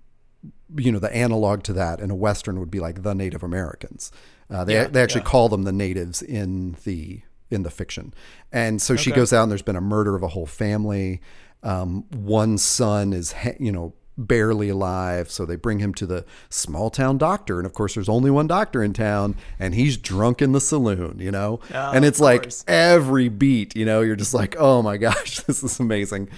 [0.75, 4.11] you know the analog to that in a western would be like the Native Americans.
[4.49, 5.27] Uh, they yeah, they actually yeah.
[5.27, 8.13] call them the natives in the in the fiction,
[8.51, 9.03] and so okay.
[9.03, 11.21] she goes out and there's been a murder of a whole family.
[11.63, 15.29] Um, one son is you know barely alive.
[15.29, 17.57] So they bring him to the small town doctor.
[17.59, 21.17] And of course, there's only one doctor in town, and he's drunk in the saloon,
[21.19, 21.59] you know?
[21.73, 25.63] Oh, and it's like every beat, you know, you're just like, oh my gosh, this
[25.63, 26.29] is amazing.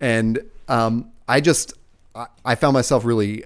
[0.00, 1.74] And um, I just,
[2.14, 3.44] I, I found myself really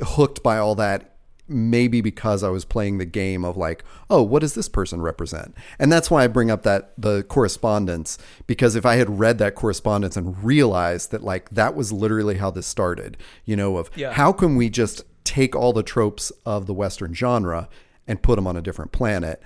[0.00, 1.13] hooked by all that
[1.46, 5.54] maybe because I was playing the game of like, oh, what does this person represent?
[5.78, 9.54] And that's why I bring up that the correspondence because if I had read that
[9.54, 14.12] correspondence and realized that like that was literally how this started, you know, of yeah.
[14.12, 17.68] how can we just take all the tropes of the western genre
[18.06, 19.42] and put them on a different planet?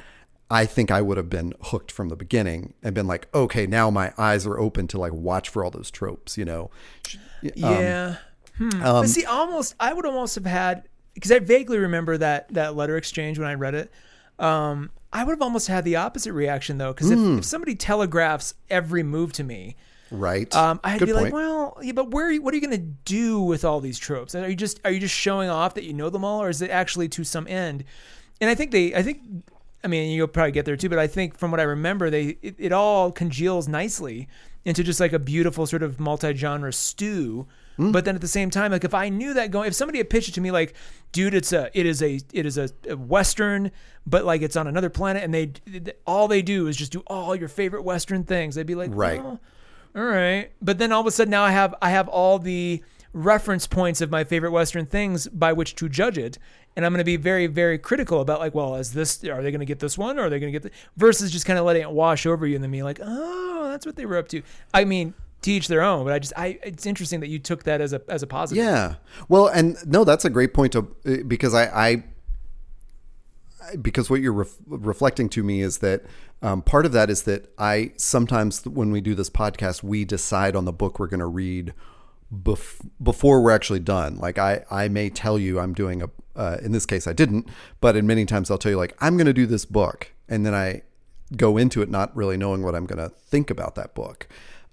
[0.50, 3.90] I think I would have been hooked from the beginning and been like, okay, now
[3.90, 6.70] my eyes are open to like watch for all those tropes, you know.
[7.42, 8.16] Um, yeah.
[8.56, 8.82] Hmm.
[8.82, 10.84] Um, but see, almost I would almost have had
[11.18, 13.90] because I vaguely remember that that letter exchange when I read it.
[14.38, 17.12] Um, I would have almost had the opposite reaction though, because mm.
[17.12, 17.38] if, hmm.
[17.38, 19.74] if somebody telegraphs every move to me,
[20.12, 20.54] right?
[20.54, 21.24] Um, I'd Good be point.
[21.24, 22.32] like, well, yeah, but where?
[22.36, 24.36] What are you going to do with all these tropes?
[24.36, 26.62] Are you just are you just showing off that you know them all, or is
[26.62, 27.82] it actually to some end?
[28.40, 29.20] And I think they, I think,
[29.82, 32.38] I mean, you'll probably get there too, but I think from what I remember, they
[32.42, 34.28] it, it all congeals nicely
[34.64, 37.48] into just like a beautiful sort of multi-genre stew
[37.78, 37.92] Mm.
[37.92, 40.10] But then at the same time, like if I knew that going, if somebody had
[40.10, 40.74] pitched it to me, like,
[41.12, 43.70] dude, it's a, it is a, it is a, a western,
[44.06, 45.52] but like it's on another planet, and they,
[46.06, 48.56] all they do is just do all your favorite western things.
[48.56, 49.38] They'd be like, right, oh,
[49.94, 50.50] all right.
[50.60, 54.00] But then all of a sudden now I have, I have all the reference points
[54.00, 56.38] of my favorite western things by which to judge it
[56.76, 59.50] and i'm going to be very very critical about like well is this are they
[59.50, 61.58] going to get this one or are they going to get the versus just kind
[61.58, 64.18] of letting it wash over you and then being like oh that's what they were
[64.18, 64.42] up to
[64.74, 66.04] i mean teach their own.
[66.04, 68.62] But I just, I, it's interesting that you took that as a as a positive.
[68.64, 68.96] Yeah.
[69.28, 70.82] Well, and no, that's a great point to
[71.26, 72.04] because I, I
[73.80, 76.04] because what you're ref, reflecting to me is that
[76.42, 80.54] um, part of that is that I sometimes when we do this podcast, we decide
[80.54, 81.74] on the book we're going to read
[82.32, 84.16] bef- before we're actually done.
[84.16, 86.10] Like I, I may tell you I'm doing a.
[86.36, 87.48] Uh, in this case, I didn't,
[87.80, 90.46] but in many times I'll tell you like I'm going to do this book, and
[90.46, 90.82] then I
[91.36, 94.28] go into it not really knowing what I'm going to think about that book.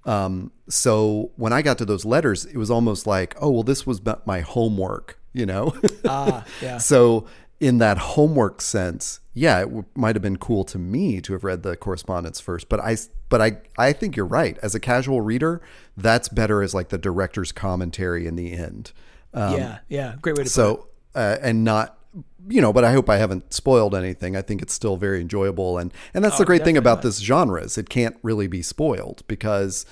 [0.05, 3.87] Um, so when I got to those letters, it was almost like, oh, well, this
[3.87, 5.75] was my homework, you know?
[6.07, 6.77] Ah, yeah.
[6.77, 7.25] so
[7.59, 11.43] in that homework sense, yeah, it w- might have been cool to me to have
[11.43, 12.97] read the correspondence first, but I,
[13.29, 14.57] but I, I think you're right.
[14.61, 15.61] As a casual reader,
[15.97, 18.91] that's better as like the director's commentary in the end.
[19.33, 21.97] Um, yeah, yeah, great way to so, uh, and not
[22.47, 24.35] you know, but I hope I haven't spoiled anything.
[24.35, 27.19] I think it's still very enjoyable, and and that's oh, the great thing about this
[27.19, 29.85] genre is it can't really be spoiled because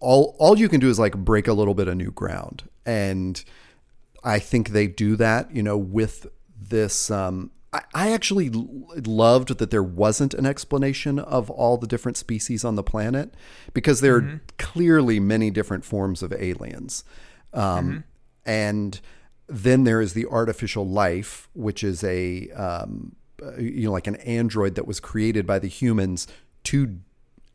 [0.00, 3.44] all all you can do is like break a little bit of new ground, and
[4.24, 5.54] I think they do that.
[5.54, 6.26] You know, with
[6.58, 7.10] this.
[7.10, 12.64] Um, I, I actually loved that there wasn't an explanation of all the different species
[12.64, 13.34] on the planet
[13.74, 14.36] because there mm-hmm.
[14.36, 17.04] are clearly many different forms of aliens,
[17.52, 17.98] um, mm-hmm.
[18.48, 19.00] and
[19.48, 23.16] then there is the artificial life, which is a um,
[23.58, 26.26] you know like an android that was created by the humans
[26.64, 26.98] to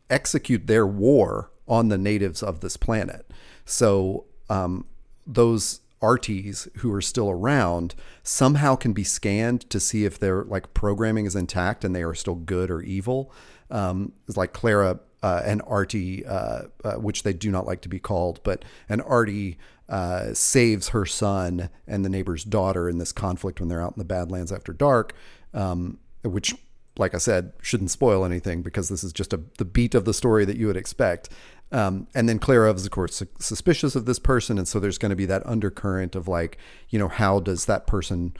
[0.09, 3.31] execute their war on the natives of this planet.
[3.65, 4.85] So um,
[5.25, 10.73] those arties who are still around somehow can be scanned to see if their like
[10.73, 13.31] programming is intact and they are still good or evil.
[13.71, 17.99] Um, like Clara uh, an arty, uh, uh, which they do not like to be
[17.99, 19.57] called, but and Artie
[19.87, 23.99] uh, saves her son and the neighbor's daughter in this conflict when they're out in
[23.99, 25.13] the Badlands after dark.
[25.53, 26.53] Um, which
[26.97, 30.13] like I said, shouldn't spoil anything because this is just a the beat of the
[30.13, 31.29] story that you would expect.
[31.71, 34.97] Um, and then Clara is, of course, su- suspicious of this person, and so there's
[34.97, 36.57] going to be that undercurrent of like,
[36.89, 38.33] you know, how does that person,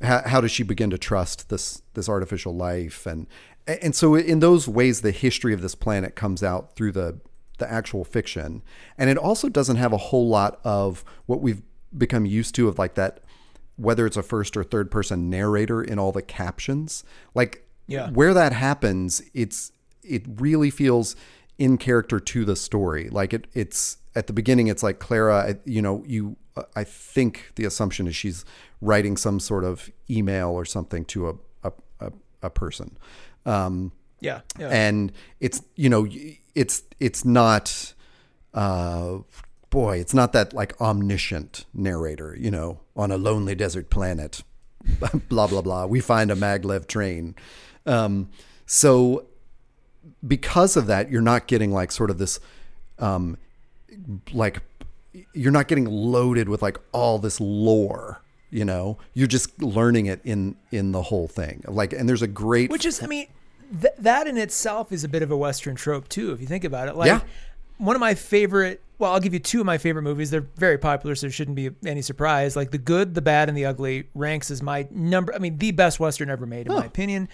[0.00, 3.26] how, how does she begin to trust this this artificial life, and
[3.66, 7.18] and so in those ways, the history of this planet comes out through the
[7.58, 8.62] the actual fiction,
[8.96, 11.62] and it also doesn't have a whole lot of what we've
[11.96, 13.20] become used to of like that,
[13.76, 18.10] whether it's a first or third person narrator in all the captions, like Yeah.
[18.10, 21.14] where that happens, it's it really feels
[21.58, 23.10] in character to the story.
[23.10, 25.50] Like it, it's at the beginning, it's like Clara.
[25.50, 26.36] I- You know, you.
[26.74, 28.44] I think the assumption is she's
[28.80, 32.96] writing some sort of email or something to a a, a, a person,
[33.46, 34.40] um, Yeah.
[34.58, 34.68] Yeah.
[34.68, 36.06] and it's you know
[36.54, 37.94] it's it's not.
[38.52, 39.18] Uh,
[39.70, 42.36] boy, it's not that like omniscient narrator.
[42.38, 44.42] You know, on a lonely desert planet,
[45.28, 45.86] blah blah blah.
[45.86, 47.34] We find a maglev train.
[47.86, 48.28] Um,
[48.66, 49.26] so
[50.26, 52.40] because of that, you're not getting like sort of this,
[52.98, 53.38] um,
[54.32, 54.60] like
[55.32, 58.20] you're not getting loaded with like all this lore.
[58.50, 61.62] You know, you're just learning it in in the whole thing.
[61.68, 63.26] Like, and there's a great Which is, I mean,
[63.80, 66.64] th- that in itself is a bit of a Western trope too, if you think
[66.64, 66.96] about it.
[66.96, 67.20] Like, Yeah.
[67.78, 68.82] one of my favorite.
[68.98, 70.30] Well, I'll give you two of my favorite movies.
[70.30, 72.54] They're very popular, so there shouldn't be any surprise.
[72.56, 75.34] Like The Good, the Bad, and the Ugly ranks as my number.
[75.34, 77.28] I mean, the best Western ever made, in my opinion.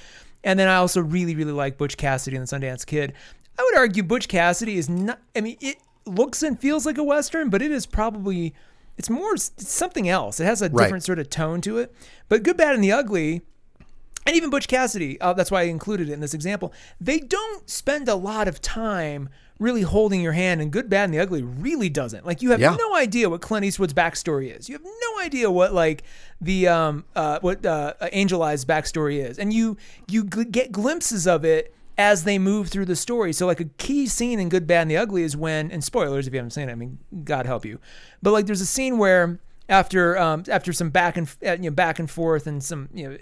[0.45, 3.15] And then I also really, really like Butch Cassidy and the Sundance Kid.
[3.59, 5.19] I would argue Butch Cassidy is not.
[5.35, 8.55] I mean, it looks and feels like a Western, but it is probably.
[8.99, 10.41] It's more it's something else.
[10.41, 10.85] It has a Right.
[10.85, 11.93] different sort of tone to it.
[12.29, 13.43] But Good, Bad, and the Ugly
[14.27, 16.73] and even Butch Cassidy, uh, that's why I included it in this example.
[17.01, 19.29] They don't spend a lot of time
[19.59, 22.27] really holding your hand, and Good, Bad, and the Ugly really doesn't.
[22.27, 22.75] Like you have Yeah.
[22.77, 24.69] no idea what Clint Eastwood's backstory is.
[24.69, 26.03] You have no idea what like
[26.41, 29.77] the um uh what uh, Angel Eyes backstory is, and you
[30.09, 33.33] you gl- get glimpses of it as they move through the story.
[33.33, 36.27] So like a key scene in Good, Bad, and the Ugly is when, and spoilers
[36.27, 37.81] if you haven't seen it, I mean, God help you,
[38.23, 41.71] but like there's a scene where after um after some back and uh, you know
[41.71, 43.19] back and forth and some you know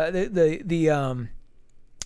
[0.00, 1.28] uh, the the the um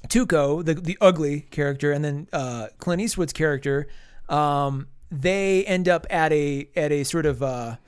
[0.08, 3.88] Tuco, the the ugly character, and then uh, Clint Eastwood's character,
[4.28, 7.78] um, they end up at a at a sort of uh, what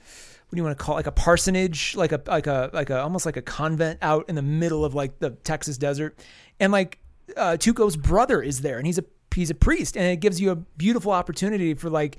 [0.50, 0.98] do you want to call it?
[0.98, 4.34] like a parsonage, like a like a like a almost like a convent out in
[4.34, 6.18] the middle of like the Texas desert,
[6.58, 6.98] and like
[7.36, 10.50] uh, Tuco's brother is there, and he's a he's a priest, and it gives you
[10.50, 12.16] a beautiful opportunity for like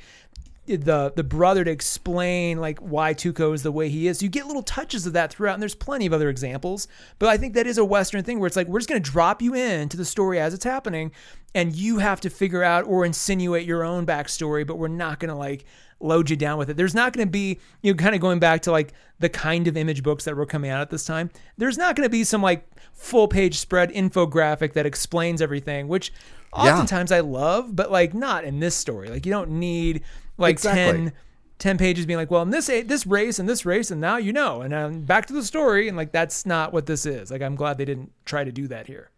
[0.78, 4.22] the the brother to explain like why Tuco is the way he is.
[4.22, 6.88] You get little touches of that throughout, and there's plenty of other examples.
[7.18, 9.12] But I think that is a Western thing where it's like we're just going to
[9.12, 11.12] drop you into the story as it's happening,
[11.56, 14.66] and you have to figure out or insinuate your own backstory.
[14.66, 15.66] But we're not going to like
[16.00, 16.78] load you down with it.
[16.78, 19.68] There's not going to be you know kind of going back to like the kind
[19.68, 21.30] of image books that were coming out at this time.
[21.58, 26.12] There's not going to be some like full page spread infographic that explains everything, which
[26.56, 26.74] Yeah.
[26.74, 29.10] oftentimes I love, but like not in this story.
[29.10, 30.04] Like you don't need
[30.38, 30.98] like Exactly.
[31.06, 31.14] 10,
[31.60, 34.32] 10 pages being like, well, in this this race and this race, and now you
[34.32, 37.30] know, and um, back to the story, and like that's not what this is.
[37.30, 39.10] Like I'm glad they didn't try to do that here.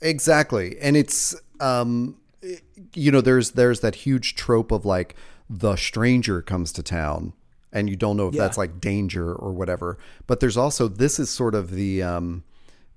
[0.00, 0.76] Exactly.
[0.80, 2.16] And it's um
[2.94, 5.14] you know there's there's that huge trope of like
[5.54, 7.34] the stranger comes to town
[7.74, 8.42] and you don't know if Yeah.
[8.42, 9.98] that's like danger or whatever.
[10.26, 12.44] But there's also this is sort of the um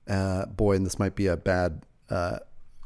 [0.07, 2.37] uh boy and this might be a bad uh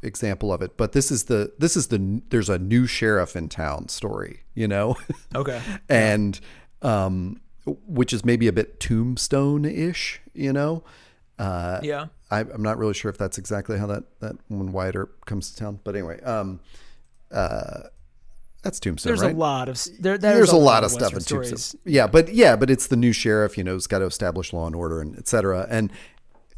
[0.02, 3.48] example of it, but this is the this is the there's a new sheriff in
[3.50, 4.96] town story, you know?
[5.36, 5.62] Okay.
[5.88, 6.40] and
[6.82, 7.40] um
[7.86, 10.84] which is maybe a bit tombstone-ish, you know?
[11.38, 12.08] Uh Yeah.
[12.32, 15.52] I, I'm not really sure if that's exactly how that that when Wyatt Earp comes
[15.52, 15.80] to town.
[15.84, 16.60] But anyway, um,
[17.32, 17.82] uh,
[18.62, 19.34] that's Tombstone, There's right?
[19.34, 21.50] a lot of there, There's, a, lot of stuff in stories.
[21.50, 21.82] Tombstone.
[21.86, 23.58] Yeah, but yeah, but it's the new sheriff.
[23.58, 25.66] You know, who's got to establish law and order and etc.
[25.70, 25.92] And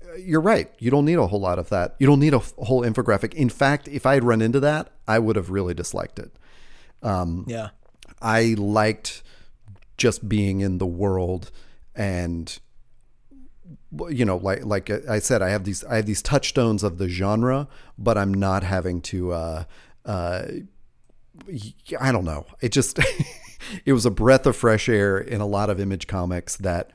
[0.03, 0.71] uh, you're right.
[0.79, 1.95] You don't need a whole lot of that.
[1.99, 3.33] You don't need a whole infographic.
[3.35, 6.31] In fact, if I had run into that, I would have really disliked it.
[7.03, 7.69] Yeah.
[8.21, 9.23] I liked
[9.97, 11.51] just being in the world
[11.95, 12.59] and
[14.09, 17.07] you know like like I said I have these I have these touchstones of the
[17.07, 19.63] genre but I'm not having to uh
[20.05, 20.43] uh
[21.99, 22.45] I don't know.
[22.61, 22.99] It just
[23.85, 26.91] it was a breath of fresh air in a lot of image comics that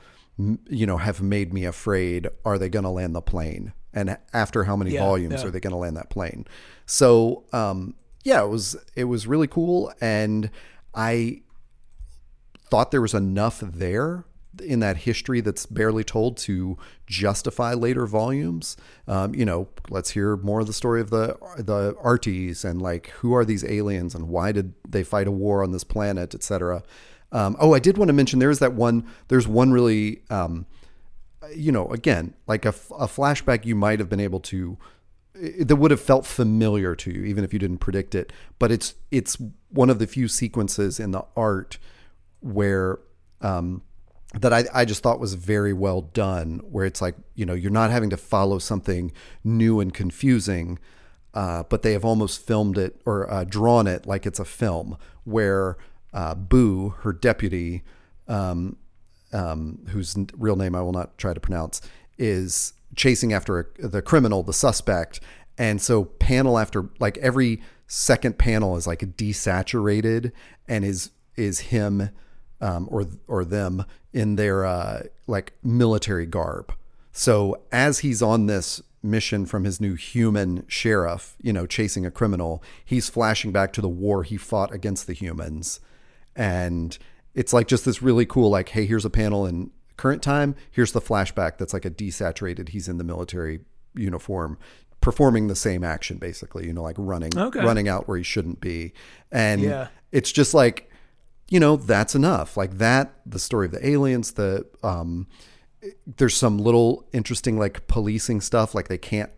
[0.68, 3.72] you know have made me afraid are they going to land the plane?
[3.94, 5.48] And after how many Yeah, volumes yeah.
[5.48, 6.46] are they going to land that plane?
[6.84, 10.50] So um yeah it was it was really cool and
[10.94, 11.42] I
[12.68, 14.24] thought there was enough there
[14.60, 18.76] in that history that's barely told to justify later volumes.
[19.06, 23.08] Um, you know, let's hear more of the story of the the Arties and like
[23.10, 26.82] who are these aliens and why did they fight a war on this planet, etc.
[27.32, 29.06] Um, oh, I did want to mention there is that one.
[29.28, 30.66] There's one really um,
[31.54, 34.78] you know, again, like a, a flashback, you might have been able to
[35.34, 38.32] that would have felt familiar to you, even if you didn't predict it.
[38.58, 39.36] But it's it's
[39.70, 41.78] one of the few sequences in the art
[42.40, 42.98] where
[43.40, 43.82] um,
[44.34, 47.70] that I, I just thought was very well done, where it's like you know you're
[47.70, 49.12] not having to follow something
[49.44, 50.78] new and confusing,
[51.34, 54.96] uh, but they have almost filmed it or uh, drawn it like it's a film,
[55.24, 55.76] where
[56.12, 57.82] uh, Boo, her deputy,
[58.28, 58.76] um,
[59.32, 61.80] um, whose real name I will not try to pronounce,
[62.18, 65.20] is chasing after a, the criminal, the suspect.
[65.58, 70.32] And so panel after like every second panel is like desaturated
[70.68, 72.10] and is is him
[72.60, 76.72] um, or or them in their uh, like military garb.
[77.12, 82.10] So as he's on this mission from his new human sheriff, you know, chasing a
[82.10, 85.80] criminal, he's flashing back to the war he fought against the humans,
[86.34, 86.98] and
[87.34, 90.54] it's like just this really cool like, hey, here's a panel in current time.
[90.70, 92.70] Here's the flashback that's like a desaturated.
[92.70, 93.60] He's in the military
[93.94, 94.58] uniform
[95.00, 97.60] performing the same action basically you know like running Okay.
[97.60, 98.92] running out where he shouldn't be
[99.30, 99.88] and Yeah.
[100.10, 100.85] it's just like
[101.48, 105.26] you know that's enough like that the story of the aliens the um
[106.16, 109.30] there's some little interesting like policing stuff like they can't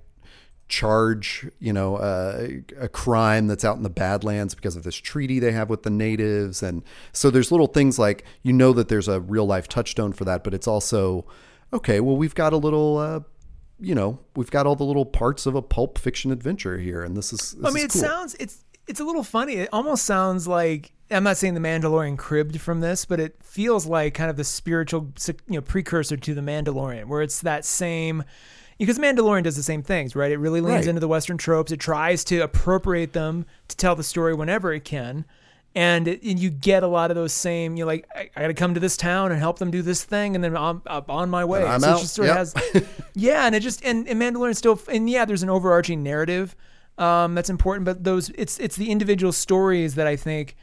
[0.68, 2.46] charge you know uh,
[2.78, 5.90] a crime that's out in the badlands because of this treaty they have with the
[5.90, 10.12] natives and so there's little things like you know that there's a real life touchstone
[10.12, 11.26] for that but it's also
[11.72, 13.20] okay well we've got a little uh,
[13.80, 17.16] you know we've got all the little parts of a pulp fiction adventure here and
[17.16, 18.02] this is this I mean, is it cool.
[18.02, 19.54] sounds it's it's a little funny.
[19.54, 23.86] It almost sounds like I'm not saying the Mandalorian cribbed from this, but it feels
[23.86, 28.24] like kind of the spiritual you know precursor to the Mandalorian, where it's that same.
[28.78, 30.30] Because Mandalorian does the same things, right?
[30.30, 30.86] It really leans Right.
[30.88, 31.72] into the Western tropes.
[31.72, 35.24] It tries to appropriate them to tell the story whenever it can,
[35.74, 37.76] and, it, and you get a lot of those same.
[37.76, 40.04] You're like, I, I got to come to this town and help them do this
[40.04, 41.64] thing, and then I'm, I'm on my way.
[41.64, 42.00] I'm so it out.
[42.00, 42.54] just sort of has
[43.14, 46.54] yeah, and it just and, and Mandalorian still and yeah, there's an overarching narrative
[46.98, 50.54] um, that's important, but those it's it's the individual stories that I think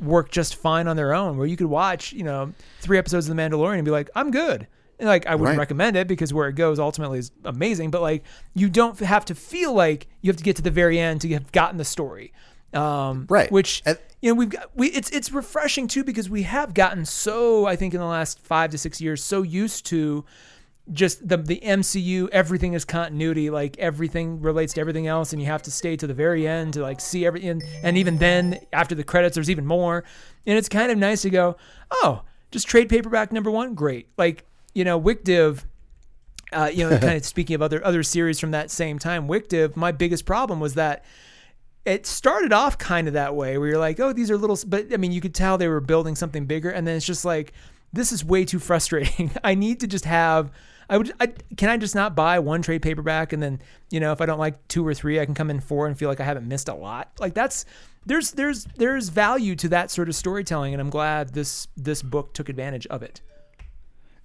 [0.00, 1.36] work just fine on their own.
[1.38, 4.30] Where you could watch, you know, three episodes of The Mandalorian and be like, I'm
[4.30, 4.66] good.
[4.98, 5.62] And like I wouldn't Right.
[5.62, 8.22] recommend it because where it goes ultimately is amazing, but like
[8.54, 11.28] you don't have to feel like you have to get to the very end to
[11.30, 12.32] have gotten the story.
[12.72, 13.50] Um, Right.
[13.52, 17.04] Which And- you know we've got we it's it's refreshing too because we have gotten
[17.04, 20.24] so I think in the last five to six years so used to
[20.92, 25.46] just the the MCU everything is continuity like everything relates to everything else and you
[25.46, 28.60] have to stay to the very end to like see everything and, and even then
[28.72, 30.04] after the credits there's even more
[30.46, 31.56] and it's kind of nice to go
[31.90, 34.44] oh just trade paperback number one great like
[34.74, 35.64] you know WicDiv
[36.52, 39.76] uh, you know kind of speaking of other other series from that same time WicDiv
[39.76, 41.02] my biggest problem was that
[41.86, 44.92] it started off kind of that way where you're like, oh, these are little, but
[44.92, 46.70] I mean, you could tell they were building something bigger.
[46.70, 47.52] And then it's just like,
[47.94, 49.30] this is way too frustrating.
[49.44, 50.50] I need to just have,
[50.88, 53.32] I would, I, can I just not buy one trade paperback?
[53.32, 55.60] And then, you know, if I don't like two or three, I can come in
[55.60, 57.12] four and feel like I haven't missed a lot.
[57.18, 57.64] Like that's,
[58.06, 60.74] there's, there's, there's value to that sort of storytelling.
[60.74, 63.20] And I'm glad this, this book took advantage of it.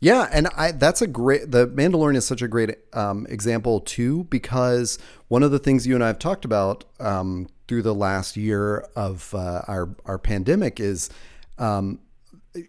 [0.02, 1.52] Yeah, and I that's a great.
[1.52, 5.94] The Mandalorian is such a great um, example too, because one of the things you
[5.94, 10.80] and I have talked about um, through the last year of uh, our our pandemic
[10.80, 11.10] is
[11.58, 12.00] um,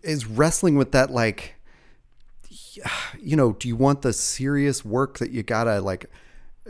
[0.02, 1.54] is wrestling with that like
[3.18, 6.06] you know do you want the serious work that you gotta like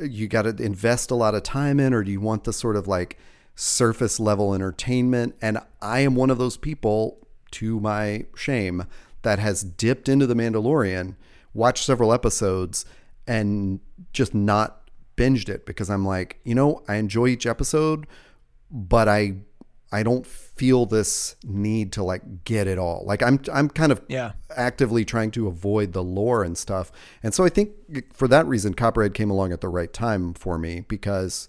[0.01, 2.87] you gotta invest a lot of time in or do you want the sort of
[2.89, 3.19] like
[3.55, 5.35] surface level entertainment?
[5.43, 8.87] And i am one of those people to my shame
[9.23, 11.17] that has dipped into the mandalorian
[11.53, 12.85] watched several episodes
[13.27, 13.81] and
[14.13, 18.07] just not binged it because i'm like you know i enjoy each episode
[18.71, 19.35] but i
[19.93, 24.01] i don't feel this need to like get it all like i'm i'm kind of
[24.09, 24.33] Yeah.
[24.57, 26.91] actively trying to avoid the lore and stuff.
[27.23, 27.71] And so I think
[28.13, 31.49] for that reason, Copperhead came along at the right time for me because,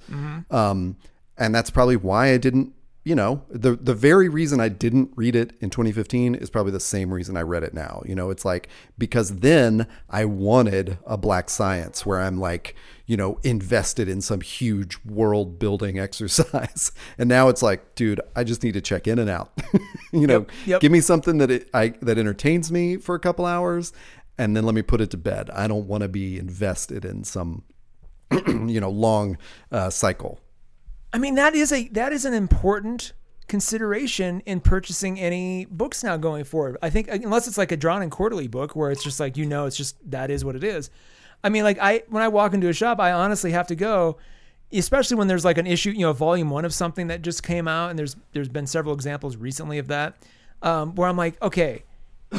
[0.52, 0.98] um,
[1.38, 5.36] and that's probably why I didn't, you know, the the very reason I didn't read
[5.36, 8.04] it in 2015 is probably the same reason I read it now.
[8.06, 12.76] You know, it's like because then I wanted a Black Science where I'm like,
[13.08, 18.44] you know, invested in some huge world building exercise, and now it's like, dude, I
[18.44, 19.52] just need to check in and out.
[20.12, 20.80] you know, yep.
[20.80, 23.94] give me something that it, I that entertains me for a couple hours,
[24.38, 25.50] and then let me put it to bed.
[25.50, 27.64] I don't want to be invested in some,
[28.48, 29.40] you know, long
[29.72, 30.40] uh, cycle.
[31.14, 33.14] I mean, that is a that is an important
[33.48, 36.78] consideration in purchasing any books now going forward.
[36.82, 39.46] I think unless it's like a drawn and quarterly book where it's just like you
[39.46, 40.90] know it's just that is what it is.
[41.44, 44.18] I mean, like I when I walk into a shop, I honestly have to go,
[44.72, 47.68] especially when there's like an issue, you know, volume one of something that just came
[47.68, 50.18] out, and there's there's been several examples recently of that,
[50.62, 51.84] um, where I'm like, okay,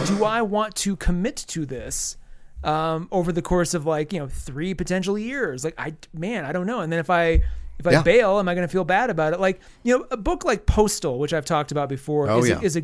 [0.06, 2.16] do I want to commit to this?
[2.64, 5.64] um, over the course of like you know three potential years.
[5.64, 6.80] Like I man, I don't know.
[6.80, 7.42] And then if I
[7.82, 8.02] if I Yeah.
[8.02, 9.40] bail, am I going to feel bad about it?
[9.40, 12.58] Like you know, a book like Postal, which I've talked about before, Oh, is, yeah.
[12.58, 12.82] a, is a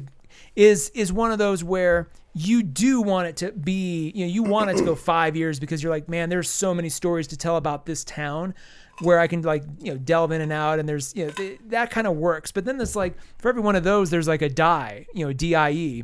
[0.54, 4.42] is is one of those where you do want it to be you know you
[4.44, 7.36] want it to go five years because you're like man there's so many stories to
[7.36, 8.54] tell about this town
[9.02, 11.58] where I can like you know delve in and out and there's you know th-
[11.68, 14.42] that kind of works but then there's like for every one of those there's like
[14.42, 16.02] a die you know die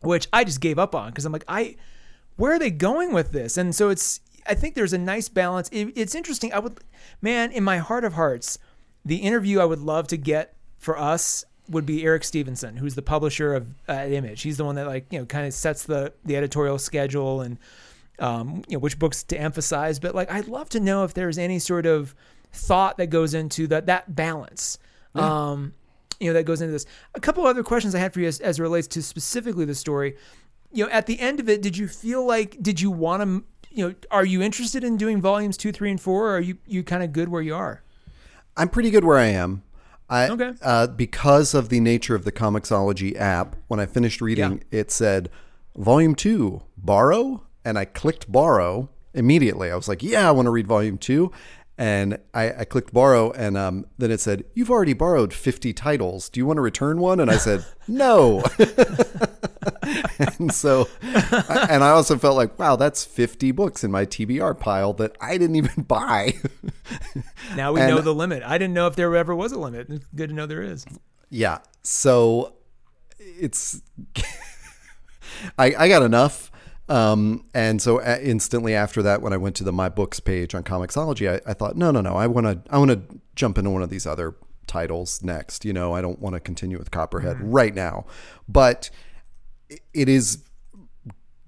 [0.00, 1.76] which I just gave up on because I'm like I
[2.36, 5.68] where are they going with this and so it's I think there's a nice balance
[5.70, 6.78] it, it's interesting I would
[7.22, 8.58] man in my heart of hearts
[9.04, 13.02] the interview I would love to get for us would be Eric Stephenson, who's the
[13.02, 14.42] publisher of uh, Image.
[14.42, 17.58] He's the one that like you know kind of sets the the editorial schedule and
[18.18, 19.98] um, you know which books to emphasize.
[19.98, 22.14] But like I'd love to know if there's any sort of
[22.52, 24.78] thought that goes into that that balance.
[25.14, 25.74] Um,
[26.20, 26.86] you know that goes into this.
[27.14, 29.74] A couple other questions I had for you as, as it relates to specifically the
[29.74, 30.16] story.
[30.72, 33.44] You know, at the end of it, did you feel like did you want to?
[33.74, 36.28] You know, are you interested in doing volumes two, three, and four?
[36.28, 37.82] Or are you you kind of good where you are?
[38.56, 39.62] I'm pretty good where I am.
[40.08, 40.52] I, Okay.
[40.62, 45.28] Uh, because of the nature of the Comixology app, when I finished reading, it said
[45.76, 49.70] Volume Two, borrow, and I clicked borrow immediately.
[49.70, 51.32] I was like, "Yeah, I want to read Volume Two.
[51.76, 56.28] And I, I clicked borrow, and um, then it said, "You've already borrowed 50 titles.
[56.28, 58.42] Do you want to return one?" And I said, "No."
[60.38, 64.92] and so, and I also felt like, wow, that's 50 books in my TBR pile
[64.94, 66.34] that I didn't even buy.
[67.56, 68.42] Now we And- know the limit.
[68.44, 69.88] I didn't know if there ever was a limit.
[69.90, 70.84] It's good to know there is.
[71.30, 71.58] Yeah.
[71.82, 72.54] So
[73.18, 73.80] it's
[75.58, 76.50] I I got enough.
[76.88, 80.64] Um, and so instantly after that, when I went to the My Books page on
[80.64, 83.70] Comixology, I, I thought, no, no, no, I want to, I want to jump into
[83.70, 84.34] one of these other
[84.66, 85.64] titles next.
[85.64, 88.04] You know, I don't want to continue with Copperhead right now,
[88.48, 88.90] but
[89.92, 90.44] it is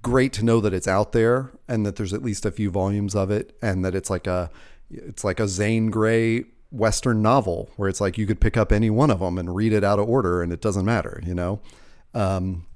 [0.02, 3.14] great to know that it's out there and that there's at least a few volumes
[3.14, 4.50] of it and that it's like a,
[4.90, 8.88] it's like a Zane Grey Western novel where it's like you could pick up any
[8.88, 11.60] one of them and read it out of order and it doesn't matter, you know?
[12.14, 12.66] Um,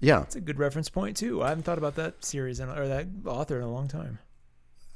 [0.00, 0.22] yeah.
[0.22, 1.42] It's a good reference point too.
[1.42, 4.18] I haven't thought about that series in, or that author in a long time.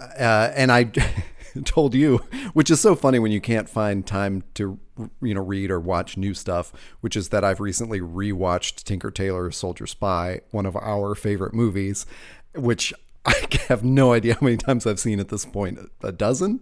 [0.00, 0.84] uh, and I
[1.64, 2.18] told you,
[2.54, 4.78] which is so funny when you can't find time to
[5.20, 9.50] you know read or watch new stuff, which is that I've recently rewatched Tinker Tailor
[9.50, 12.06] Soldier Spy, one of our favorite movies,
[12.54, 12.92] which
[13.24, 16.60] I have no idea how many times I've seen at this point, a dozen.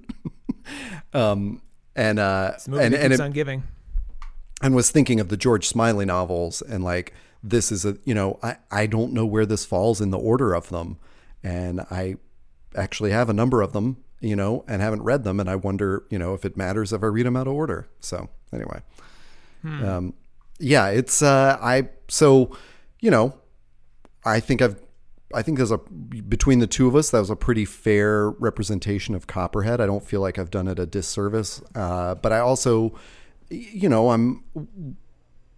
[1.14, 1.62] um,
[1.96, 3.62] and uh, It's a movie and and it, on giving.
[4.62, 7.12] and was thinking of the George Smiley novels and like
[7.42, 10.54] this is a you know I, I don't know where this falls in the order
[10.54, 10.98] of them.
[11.42, 12.16] And I
[12.76, 15.40] actually have a number of them you know and haven't read them.
[15.40, 17.88] And I wonder you know if it matters if I read them out of order.
[18.00, 18.82] So anyway.
[19.64, 20.14] Um,
[20.58, 22.56] yeah it's uh, I so
[23.00, 23.34] you know
[24.24, 24.80] I think I've
[25.32, 29.14] I think there's a between the two of us that was a pretty fair representation
[29.14, 29.80] of Copperhead.
[29.80, 32.94] I don't feel like I've done it a disservice, uh, but I also,
[33.48, 34.44] you know, I'm.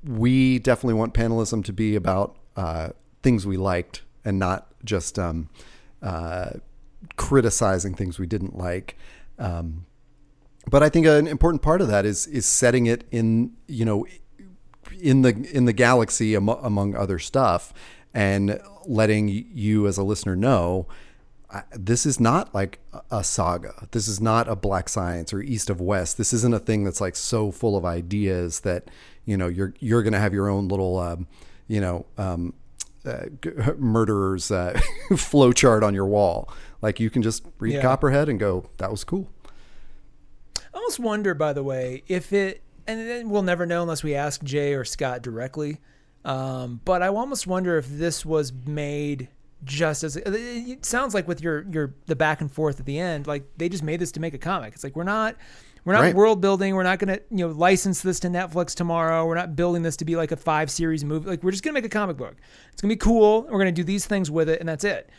[0.04, 2.90] We definitely want panelism to be about uh,
[3.22, 5.48] things we liked and not just um,
[6.02, 6.50] uh,
[7.16, 8.96] criticizing things we didn't like.
[9.38, 9.86] Um,
[10.70, 14.06] but I think an important part of that is is setting it in you know
[15.00, 17.72] in the in the galaxy amo- among other stuff
[18.14, 20.86] and letting you as a listener know
[21.52, 22.78] I- this is not like
[23.10, 26.58] a- saga this is not a black science or east of west this isn't a
[26.58, 28.90] thing that's like so full of ideas that
[29.24, 31.26] you know you're you're going to have your own little um,
[31.68, 32.54] you know um,
[33.04, 33.26] uh,
[33.78, 34.78] murderers uh,
[35.16, 36.48] flow chart on your wall
[36.80, 37.82] like you can just read Yeah.
[37.82, 39.28] copperhead and go that was cool
[40.74, 44.14] I almost wonder, by the way, if it, and then we'll never know unless we
[44.14, 45.78] ask Jay or Scott directly.
[46.24, 49.28] Um, but I almost wonder if this was made
[49.64, 53.26] just as it sounds like with your your the back and forth at the end,
[53.26, 54.74] like they just made this to make a comic.
[54.74, 55.36] It's like we're not
[55.84, 56.14] we're not Right.
[56.14, 56.74] world building.
[56.74, 59.26] We're not gonna you know license this to Netflix tomorrow.
[59.26, 61.28] We're not building this to be like a five series movie.
[61.28, 62.36] Like we're just gonna make a comic book.
[62.72, 63.42] It's gonna be cool.
[63.50, 65.10] We're gonna do these things with it, and that's it.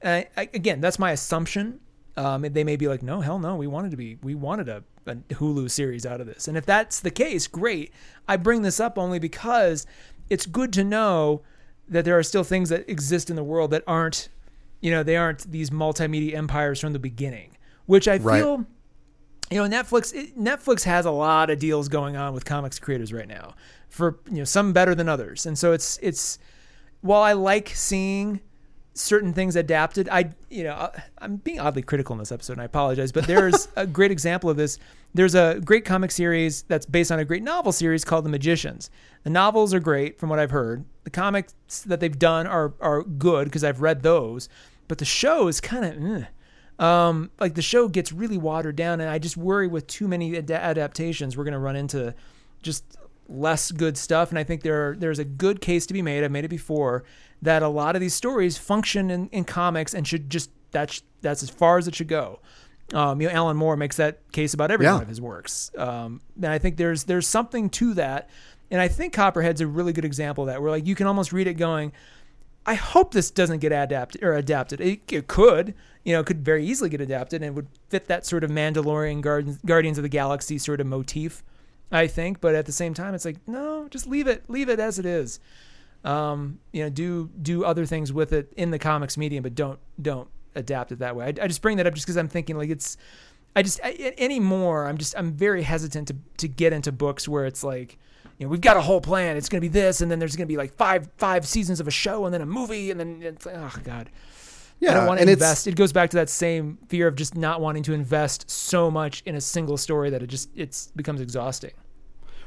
[0.00, 1.80] And I, I, again, that's my assumption.
[2.16, 4.84] Um, they may be like, no, hell no, we wanted to be, we wanted a,
[5.06, 6.46] a Hulu series out of this.
[6.46, 7.90] And if that's the case, great.
[8.28, 9.86] I bring this up only because
[10.28, 11.40] it's good to know
[11.92, 14.28] that there are still things that exist in the world that aren't,
[14.80, 18.38] you know, they aren't these multimedia empires from the beginning, which I Right.
[18.40, 18.66] feel,
[19.50, 23.12] you know, Netflix, it, Netflix has a lot of deals going on with comics creators
[23.12, 23.54] right now
[23.88, 25.46] for, you know, some better than others.
[25.46, 26.38] And so it's, it's,
[27.02, 28.40] while I like seeing
[28.94, 30.08] certain things adapted.
[30.10, 33.12] I, you know, I'm being oddly critical in this episode, and I apologize.
[33.12, 34.78] But there's a great example of this.
[35.14, 38.90] There's a great comic series that's based on a great novel series called The Magicians.
[39.24, 40.84] The novels are great, from what I've heard.
[41.04, 41.54] The comics
[41.86, 44.48] that they've done are are good because I've read those.
[44.88, 46.26] but the show is kind of.
[46.78, 50.36] Um, like the show gets really watered down, and I just worry with too many
[50.36, 52.14] ad- adaptations, we're going to run into
[52.62, 52.96] just
[53.28, 54.30] less good stuff.
[54.30, 56.24] And I think there there's a good case to be made.
[56.24, 57.04] I've made it before
[57.40, 61.42] that a lot of these stories function in, in comics and should just that's that's
[61.42, 62.40] as far as it should go.
[62.92, 64.94] Um, you know, Alan Moore makes that case about every Yeah.
[64.94, 68.28] one of his works, um, and I think there's there's something to that.
[68.70, 71.32] And I think Copperhead's a really good example of that, where like you can almost
[71.32, 71.92] read it going,
[72.64, 74.80] I hope this doesn't get adapted or adapted.
[74.80, 78.06] It, it could, you know, it could very easily get adapted and it would fit
[78.06, 81.42] that sort of Mandalorian Guardians, Guardians of the Galaxy sort of motif,
[81.92, 82.40] I think.
[82.40, 85.06] But at the same time, it's like no, just leave it, leave it as it
[85.06, 85.38] is.
[86.04, 89.78] Um, you know, do do other things with it in the comics medium, but don't
[90.00, 91.26] don't adapt it that way.
[91.26, 92.96] I, I just bring that up just because I'm thinking like it's.
[93.54, 94.86] I just I, anymore.
[94.86, 97.98] I'm just I'm very hesitant to to get into books where it's like
[98.38, 99.36] you know, we've got a whole plan.
[99.36, 101.78] It's going to be this, and then there's going to be like five five seasons
[101.78, 104.10] of a show, and then a movie, and then it's like, oh god,
[104.90, 105.66] I don't want to invest.
[105.66, 109.22] It goes back to that same fear of just not wanting to invest so much
[109.26, 111.72] in a single story that it just it's becomes exhausting.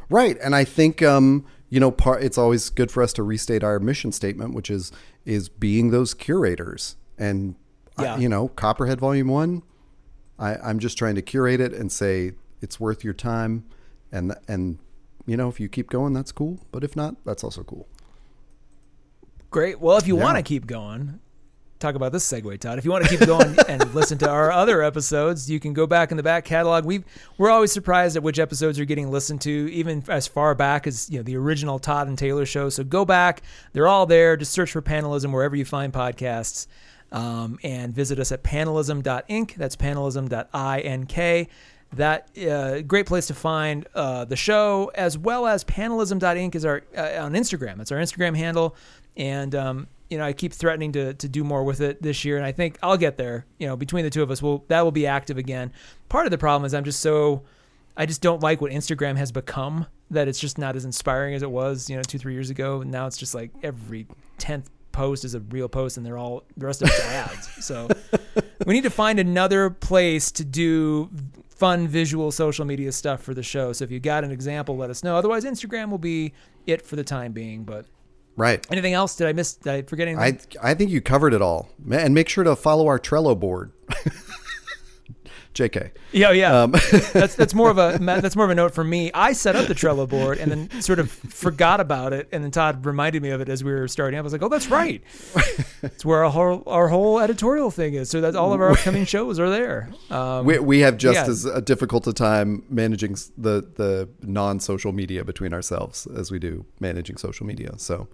[0.09, 3.63] Right, and I think um, you know, part it's always good for us to restate
[3.63, 4.91] our mission statement, which is
[5.25, 6.95] is being those curators.
[7.17, 7.55] And
[7.97, 9.63] I- you know, Copperhead Volume One,
[10.37, 13.63] I, I'm just trying to curate it and say it's worth your time,
[14.11, 14.77] and and
[15.25, 16.59] you know, if you keep going, that's cool.
[16.71, 17.87] But if not, that's also cool.
[19.49, 19.79] Great.
[19.79, 20.23] Well, if you Yeah.
[20.23, 21.19] want to keep going,
[21.79, 22.77] talk about this segue, Todd.
[22.77, 25.85] If you want to keep going and listen to our other episodes, you can go
[25.85, 26.85] back in the back catalog.
[26.85, 27.03] We
[27.37, 31.09] we're always surprised at which episodes are getting listened to, even as far back as
[31.09, 32.69] you know the original Todd and Taylor show.
[32.69, 33.41] So go back;
[33.73, 34.37] they're all there.
[34.37, 36.67] Just search for Panelism wherever you find podcasts,
[37.11, 39.55] um, and visit us at panelism.ink.
[39.55, 41.49] That's panelism.ink.
[41.93, 46.81] That uh, great place to find uh, the show as well as panelism.ink is our
[46.97, 47.77] uh, on Instagram.
[47.77, 48.75] That's our Instagram handle,
[49.15, 52.37] and um, you know I keep threatening to to do more with it this year,
[52.37, 53.45] and I think I'll get there.
[53.59, 55.71] You know, between the two of us, we'll that will be active again.
[56.09, 57.43] Part of the problem is I'm just so
[57.97, 59.87] I just don't like what Instagram has become.
[60.11, 62.81] That it's just not as inspiring as it was, you know, two three years ago.
[62.81, 66.43] And now it's just like every tenth post is a real post, and they're all
[66.55, 67.49] the rest of it's ads.
[67.65, 67.87] So
[68.65, 71.09] we need to find another place to do
[71.49, 73.73] fun visual social media stuff for the show.
[73.73, 75.15] So if you got an example, let us know.
[75.15, 76.33] Otherwise, Instagram will be
[76.67, 77.63] it for the time being.
[77.63, 77.85] But
[78.37, 78.65] Right.
[78.69, 79.15] anything else?
[79.15, 79.53] Did I miss?
[79.53, 80.39] Did I forget anything?
[80.61, 83.71] I I think you covered it all, and make sure to follow our Trello board.
[85.55, 85.91] Jk.
[86.11, 86.61] Yeah, yeah.
[86.63, 86.71] Um,
[87.13, 89.09] that's that's more of a that's more of a note for me.
[89.13, 92.51] I set up the Trello board and then sort of forgot about it, and then
[92.51, 94.17] Todd reminded me of it as we were starting.
[94.19, 94.23] up.
[94.23, 95.01] I was like, "Oh, that's right.
[95.81, 98.09] It's where our whole our whole editorial thing is.
[98.09, 101.31] So that's all of our upcoming shows are there." Um, we, we have just Yeah.
[101.31, 106.39] as a difficult a time managing the the non social media between ourselves as we
[106.39, 107.73] do managing social media.
[107.77, 108.07] So,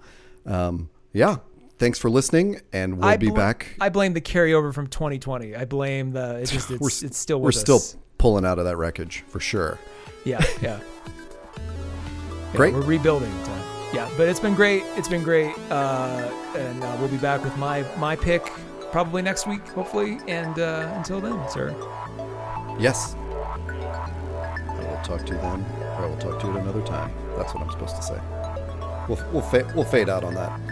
[0.45, 1.37] um, yeah.
[1.81, 3.75] Thanks for listening, and we'll I be bl- back.
[3.81, 5.55] I blame the carryover from 2020.
[5.55, 7.81] I blame the it's just it's, We're it's still We're still
[8.19, 9.79] pulling out of that wreckage for sure.
[10.23, 10.79] Yeah, yeah.
[11.57, 11.59] Yeah,
[12.53, 12.75] Great.
[12.75, 13.31] We're rebuilding.
[13.45, 13.95] Todd.
[13.95, 14.83] Yeah, but it's been great.
[14.95, 18.45] It's been great, uh, and uh, we'll be back with my my pick
[18.91, 20.19] probably next week, hopefully.
[20.27, 21.75] And uh, until then, sir.
[22.79, 23.15] Yes.
[23.15, 25.65] I will talk to you then,
[25.97, 27.11] or I will talk to you at another time.
[27.37, 28.21] That's what I'm supposed to say.
[29.09, 30.70] We'll we'll fa- we'll fade out on that.